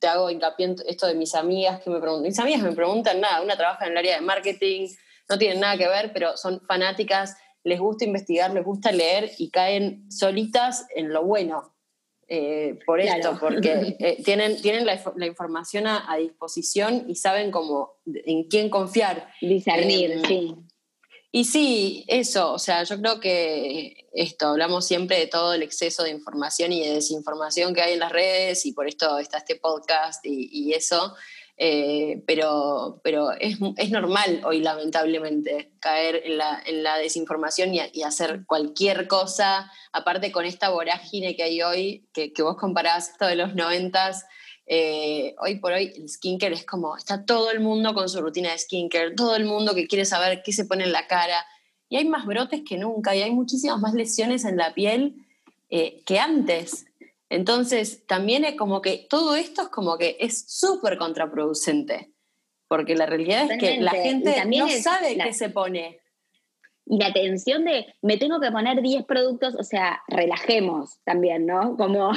[0.00, 2.22] te hago hincapié en esto de mis amigas que me preguntan.
[2.22, 4.88] Mis amigas me preguntan nada, una trabaja en el área de marketing,
[5.28, 9.50] no tienen nada que ver, pero son fanáticas, les gusta investigar, les gusta leer y
[9.50, 11.73] caen solitas en lo bueno.
[12.28, 18.44] Eh, por esto, porque eh, tienen, tienen la, información a, disposición y saben cómo, en
[18.44, 19.28] quién confiar.
[19.40, 20.54] Discernir, eh, sí.
[21.30, 26.04] Y sí, eso, o sea, yo creo que esto, hablamos siempre de todo el exceso
[26.04, 29.56] de información y de desinformación que hay en las redes y por esto está este
[29.56, 31.14] podcast y, y eso,
[31.56, 38.02] eh, pero, pero es, es, normal hoy, lamentablemente, caer en la, en la desinformación y,
[38.02, 43.26] hacer cualquier cosa, aparte con esta vorágine que hay hoy, que, que vos comparás esto
[43.26, 44.24] de los noventas,
[44.66, 48.50] eh, hoy por hoy el skincare es como, está todo el mundo con su rutina
[48.50, 51.46] de skincare, todo el mundo que quiere saber qué se pone en la cara,
[51.88, 55.24] y hay más brotes que nunca, y hay muchísimas más lesiones en la piel
[55.70, 56.86] eh, que antes.
[57.28, 62.12] Entonces, también es como que todo esto es como que es súper contraproducente,
[62.68, 66.00] porque la realidad es que la gente no sabe qué se pone.
[66.86, 71.76] Y la tensión de, me tengo que poner 10 productos, o sea, relajemos también, ¿no?
[71.78, 72.12] Como...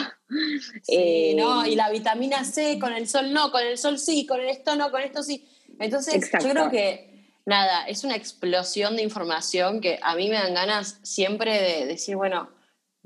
[0.83, 4.41] Sí, no, y la vitamina C, con el sol no, con el sol sí, con
[4.41, 5.47] esto no, con esto sí.
[5.79, 10.53] Entonces, yo creo que, nada, es una explosión de información que a mí me dan
[10.53, 12.49] ganas siempre de decir, bueno,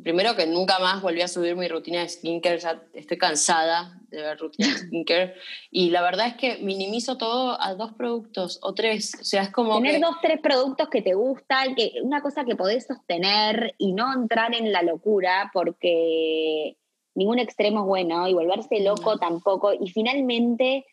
[0.03, 4.21] primero que nunca más volví a subir mi rutina de skincare, ya estoy cansada de
[4.21, 5.35] ver rutina de skincare.
[5.71, 9.13] Y la verdad es que minimizo todo a dos productos o tres.
[9.19, 9.81] O sea, es como.
[9.81, 14.13] Tener dos, tres productos que te gustan, que, una cosa que podés sostener y no
[14.13, 16.77] entrar en la locura, porque
[17.15, 19.73] ningún extremo es bueno y volverse loco tampoco.
[19.73, 20.85] Y finalmente,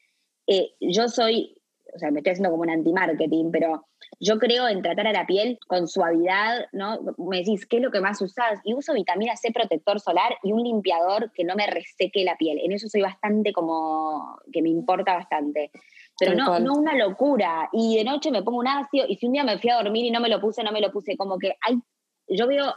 [0.47, 1.59] eh, yo soy
[1.95, 3.88] o sea, me estoy haciendo como un anti-marketing, pero
[4.21, 6.99] yo creo en tratar a la piel con suavidad, ¿no?
[7.19, 8.61] Me decís, ¿qué es lo que más usás?
[8.65, 12.59] Y uso vitamina C protector solar y un limpiador que no me reseque la piel.
[12.63, 15.71] En eso soy bastante como, que me importa bastante.
[16.19, 17.69] Pero no, no una locura.
[17.73, 20.05] Y de noche me pongo un ácido y si un día me fui a dormir
[20.05, 21.17] y no me lo puse, no me lo puse.
[21.17, 21.79] Como que hay,
[22.27, 22.75] yo veo,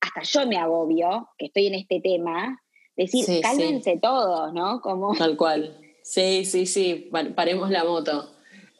[0.00, 2.60] hasta yo me agobio, que estoy en este tema,
[2.94, 4.82] decir, cálmense todos, ¿no?
[4.82, 5.14] Como...
[5.14, 5.80] Tal cual.
[6.02, 8.30] Sí, sí, sí, paremos la moto.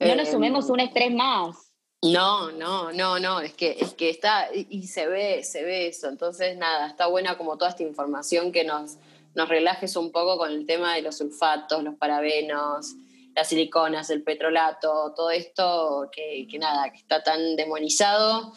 [0.00, 1.63] No nos sumemos un estrés más.
[2.04, 6.08] No, no, no, no, es que, es que está, y, se ve, se ve eso.
[6.08, 8.96] Entonces, nada, está buena como toda esta información que nos,
[9.34, 12.94] nos relajes un poco con el tema de los sulfatos, los parabenos,
[13.34, 18.52] las siliconas, el petrolato, todo esto que, nada, que está tan demonizado.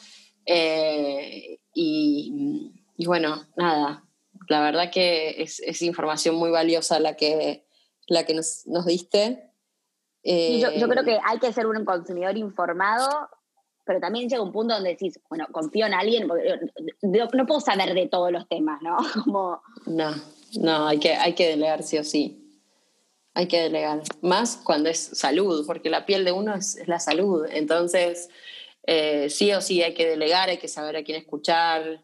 [0.45, 2.73] Eh, y,
[3.05, 4.03] bueno, nada,
[4.49, 7.65] la verdad que es, información muy valiosa la que,
[8.07, 9.47] la que nos, nos diste
[10.27, 13.29] yo, creo que eh, hay que ser un consumidor informado,
[13.87, 18.07] pero también llega un punto donde decís, bueno, confío en alguien, no puedo saber de
[18.07, 18.97] todos los temas, ¿no?
[19.85, 20.13] No,
[20.59, 22.43] no, hay que, hay que delegar sí o sí.
[23.33, 24.01] Hay que delegar.
[24.21, 27.45] Más cuando es salud, porque la piel de uno es, la salud.
[27.49, 28.29] Entonces,
[28.83, 32.01] eh, sí o sí hay que delegar, hay que saber a quién escuchar,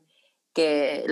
[0.54, 1.06] que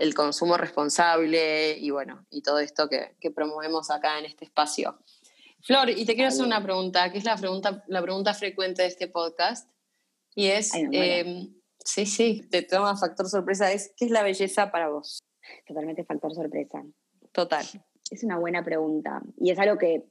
[0.00, 4.98] el consumo responsable y bueno, y todo esto que, promovemos acá en este espacio.
[5.62, 8.88] Flor, y te quiero hacer una pregunta, que es la pregunta, la pregunta frecuente de
[8.88, 9.68] este podcast,
[10.34, 11.54] y es, em,
[11.84, 15.22] sí, sí, te toma factor sorpresa, es, ¿qué es la belleza para vos?
[15.66, 16.82] Totalmente factor sorpresa.
[17.32, 17.64] Total.
[18.10, 20.04] Es una buena pregunta, y es algo que,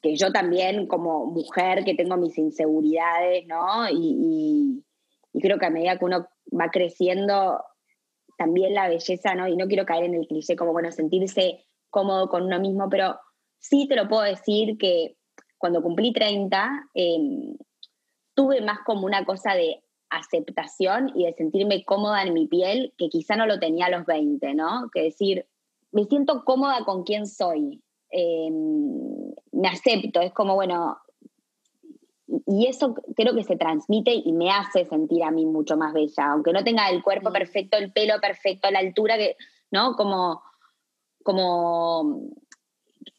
[0.00, 3.88] que yo también como mujer que tengo mis inseguridades, ¿no?
[3.90, 4.82] y,
[5.32, 6.28] y creo que a medida que uno
[6.58, 7.60] va creciendo,
[8.36, 9.48] también la belleza, ¿no?
[9.48, 13.18] Y no quiero caer en el cliché como, bueno, sentirse cómodo con uno mismo, pero
[13.58, 15.16] sí te lo puedo decir que
[15.58, 17.56] cuando cumplí 30, em,
[18.34, 23.08] tuve más como una cosa de aceptación y de sentirme cómoda en mi piel, que
[23.08, 24.90] quizá no lo tenía a los 20, ¿no?
[24.92, 25.46] Que decir,
[25.92, 30.98] me siento cómoda con quien soy, em, me acepto, es como, bueno,
[32.46, 36.32] y eso creo que se transmite y me hace sentir a mí mucho más bella,
[36.32, 39.36] aunque no tenga el cuerpo perfecto, el pelo perfecto, la altura, que,
[39.70, 39.94] ¿no?
[39.94, 40.42] Como,
[41.22, 42.30] como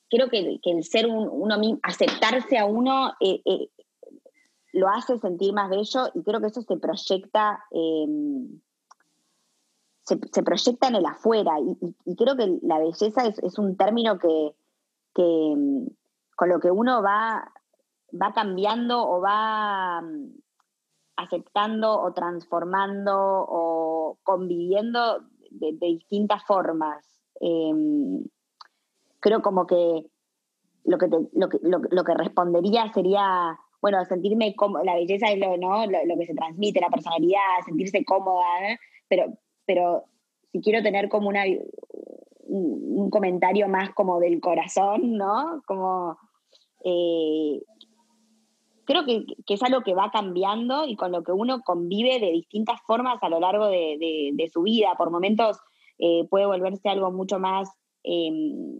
[0.09, 3.69] creo que, el ser uno mismo, aceptarse a uno, eh, eh,
[4.75, 8.59] lo hace sentir más bello y creo que eso se proyecta, em,
[10.03, 11.53] se, proyecta en el afuera.
[12.05, 14.55] Y, creo que la belleza es, un término que,
[15.13, 15.87] que, em,
[16.35, 17.51] con lo que uno va
[18.21, 20.31] va cambiando o va mm,
[21.17, 25.21] aceptando o transformando o conviviendo
[25.51, 27.05] de, distintas formas.
[27.39, 28.23] Em,
[29.19, 30.09] creo como que
[30.83, 35.85] lo que, lo, que, respondería sería, bueno, sentirme como, la belleza es lo, ¿no?
[35.85, 38.77] lo, que se transmite, la personalidad, sentirse cómoda, ¿eh?
[39.07, 39.25] pero,
[39.65, 40.05] pero
[40.51, 41.43] si quiero tener como una,
[42.45, 45.61] un, comentario más como del corazón, ¿no?
[45.65, 46.17] Como
[46.83, 47.61] eh,
[48.85, 52.79] creo que, es algo que va cambiando y con lo que uno convive de distintas
[52.85, 54.95] formas a lo largo de, su vida.
[54.97, 55.59] Por momentos
[55.97, 57.69] eh, puede volverse algo mucho más,
[58.03, 58.79] em,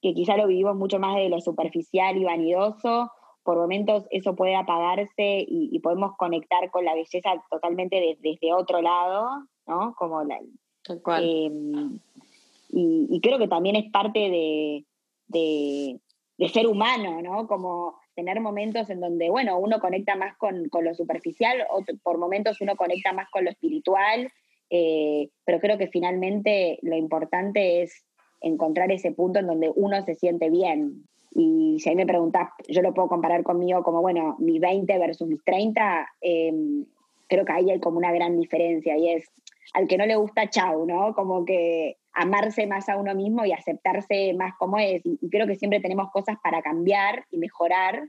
[0.00, 3.10] que quizá lo vivimos mucho más de lo superficial y vanidoso.
[3.48, 9.26] Por momentos eso puede apagarse y, podemos conectar con la belleza totalmente desde otro lado,
[9.66, 9.94] ¿no?
[9.94, 10.38] Como la,
[11.16, 11.98] em,
[12.68, 14.84] y, creo que también es parte de,
[15.28, 15.98] de,
[16.36, 17.46] de ser humano, ¿no?
[17.46, 22.60] Como tener momentos en donde, bueno, uno conecta más con, lo superficial, o por momentos
[22.60, 24.30] uno conecta más con lo espiritual,
[24.68, 28.04] eh, pero creo que finalmente lo importante es
[28.42, 31.06] encontrar ese punto en donde uno se siente bien.
[31.30, 35.28] Y si ahí me preguntas, yo lo puedo comparar conmigo como, bueno, mis 20 versus
[35.28, 36.86] mis 30, em,
[37.28, 39.30] creo que ahí hay como una gran diferencia y es
[39.74, 41.14] al que no le gusta, chau, ¿no?
[41.14, 45.02] Como que amarse más a uno mismo y aceptarse más como es.
[45.04, 48.08] Y, creo que siempre tenemos cosas para cambiar y mejorar,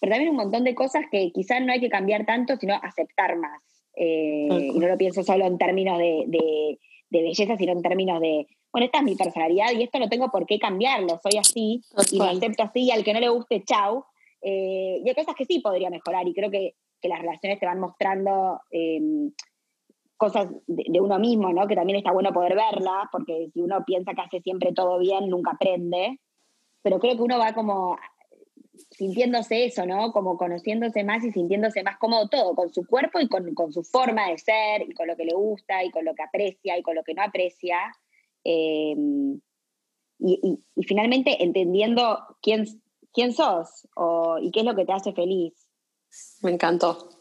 [0.00, 3.36] pero también un montón de cosas que quizás no hay que cambiar tanto, sino aceptar
[3.36, 3.62] más.
[3.96, 6.78] Eh, y no lo pienso solo en términos de,
[7.10, 10.46] belleza, sino en términos de, bueno, esta es mi personalidad y esto no tengo por
[10.46, 14.04] qué cambiarlo, soy así y lo acepto así y al que no le guste, chau.
[14.42, 17.78] Eh, y hay cosas que sí podría mejorar y creo que, las relaciones te van
[17.78, 19.00] mostrando eh,
[20.16, 21.66] cosas de, uno mismo, ¿no?
[21.68, 25.28] Que también está bueno poder verla, porque si uno piensa que hace siempre todo bien,
[25.30, 26.18] nunca aprende.
[26.82, 27.96] Pero creo que uno va como
[28.90, 30.12] sintiéndose eso, ¿no?
[30.12, 34.28] Como conociéndose más y sintiéndose más cómodo todo, con su cuerpo y con, su forma
[34.28, 36.96] de ser, y con lo que le gusta, y con lo que aprecia, y con
[36.96, 37.78] lo que no aprecia.
[38.44, 39.40] Em,
[40.20, 42.66] y, finalmente entendiendo quién,
[43.12, 43.86] quién sos
[44.42, 45.54] y qué es lo que te hace feliz.
[46.42, 47.18] Me encantó.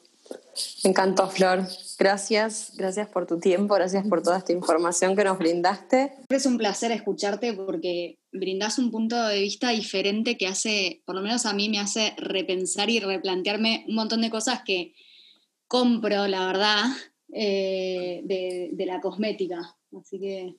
[0.84, 1.65] Me encantó, Flor.
[1.99, 6.13] Gracias, gracias por tu tiempo, gracias por toda esta información que nos brindaste.
[6.30, 11.22] Es un placer escucharte porque brindas un punto de vista diferente que hace, por lo
[11.22, 14.93] menos a mí me hace repensar y replantearme un montón de cosas que
[15.68, 16.86] compro, la verdad,
[17.34, 19.76] eh, de, la cosmética.
[19.99, 20.55] Así que,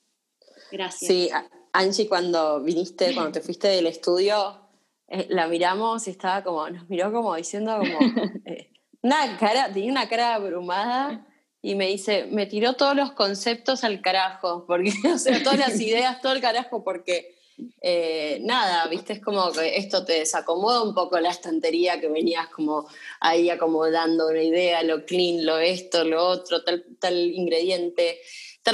[0.70, 1.08] gracias.
[1.08, 1.30] Sí,
[1.72, 4.60] Angie, cuando viniste, cuando te fuiste del estudio,
[5.08, 7.98] eh, la miramos y estaba como, nos miró como diciendo como...
[8.46, 11.26] Eh, una cara, tenía una cara abrumada
[11.62, 15.80] y me dice, me tiró todos los conceptos al carajo, porque, o sea, todas las
[15.80, 17.36] ideas, todo el carajo, porque
[17.80, 22.48] eh, nada, viste, es como que esto te desacomoda un poco la estantería que venías
[22.48, 22.86] como
[23.20, 28.20] ahí acomodando una idea, lo clean, lo esto, lo otro, tal, tal ingrediente,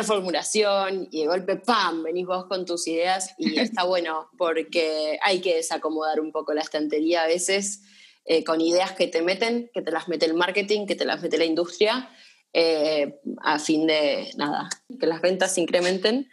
[0.03, 5.41] formulación, y de golpe, ¡pam!, venís vos con tus ideas y está bueno, porque hay
[5.41, 7.83] que desacomodar un poco la estantería a veces
[8.25, 11.23] eh, con ideas que te meten, que te las mete el marketing, que te las
[11.23, 12.11] mete la industria,
[12.53, 16.31] eh, a fin de, nada, que las ventas se incrementen.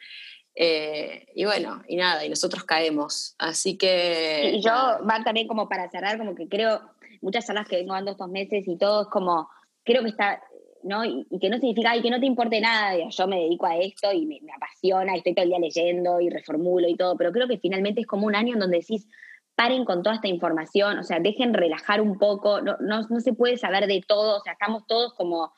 [0.56, 3.36] Eh, y bueno, y nada, y nosotros caemos.
[3.38, 4.52] Así que.
[4.56, 6.82] Y yo, va también como para cerrar, como que creo,
[7.22, 9.50] muchas salas que vengo dando estos meses y todo es como,
[9.84, 10.42] creo que está,
[10.84, 11.06] ¿no?
[11.06, 14.12] Y, que no significa, y que no te importe nada, yo me dedico a esto
[14.12, 17.48] y me, apasiona, y estoy todo el día leyendo y reformulo y todo, pero creo
[17.48, 19.08] que finalmente es como un año en donde decís,
[19.56, 23.34] paren con toda esta información, o sea, dejen relajar un poco, no, no, no se
[23.34, 25.52] puede saber de todo, o sea, estamos todos como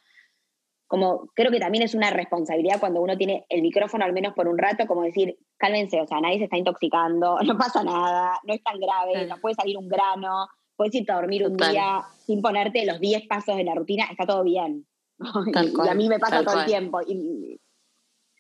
[0.94, 4.48] como creo que también es una responsabilidad cuando uno tiene el micrófono al menos por
[4.48, 8.54] un rato, como decir, cálmense, o sea, nadie se está intoxicando, no pasa nada, no
[8.54, 12.44] es tan grave, no puede salir un grano, puedes irte a dormir un día sin
[12.44, 14.86] ponerte los 10 pasos de la rutina, está todo bien.
[15.86, 17.00] y, a mí me pasa todo el tiempo.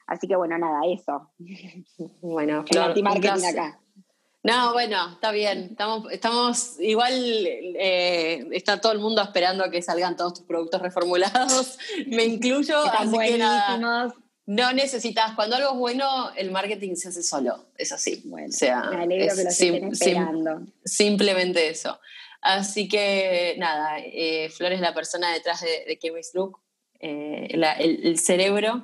[0.07, 1.32] así que bueno, nada, eso.
[2.21, 3.80] Bueno, el marketing acá.
[4.43, 5.69] No, bueno, está bien.
[5.71, 10.82] Estamos, estamos igual, eh, está todo el mundo esperando a que salgan todos tus productos
[10.82, 11.78] reformulados.
[12.07, 12.86] Me incluyo.
[12.86, 14.13] Están buenísimos.
[14.45, 17.67] no necesitas, cuando algo es bueno, el marketing se hace solo.
[17.78, 18.21] Es así.
[18.26, 18.53] Bueno,
[18.91, 20.61] me alegro que lo estén esperando.
[20.84, 21.97] simplemente eso.
[22.44, 26.60] Así que nada, eh, Flor es la persona detrás de, de Look,
[27.00, 28.84] eh, el cerebro.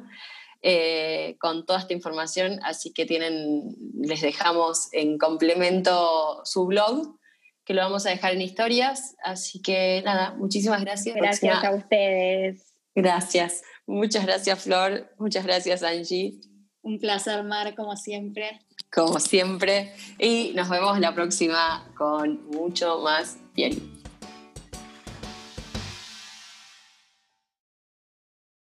[0.62, 7.18] Eh, con toda esta información, así que tienen, les dejamos en complemento su blog,
[7.64, 11.16] que lo vamos a dejar en historias, así que nada, muchísimas gracias.
[11.16, 12.74] Gracias a ustedes.
[12.93, 16.41] Gracias, muchas gracias Flor, muchas gracias Angie.
[16.82, 18.60] Un placer, Mar, como siempre.
[18.91, 23.98] Como siempre, y nos vemos la próxima con mucho más diario.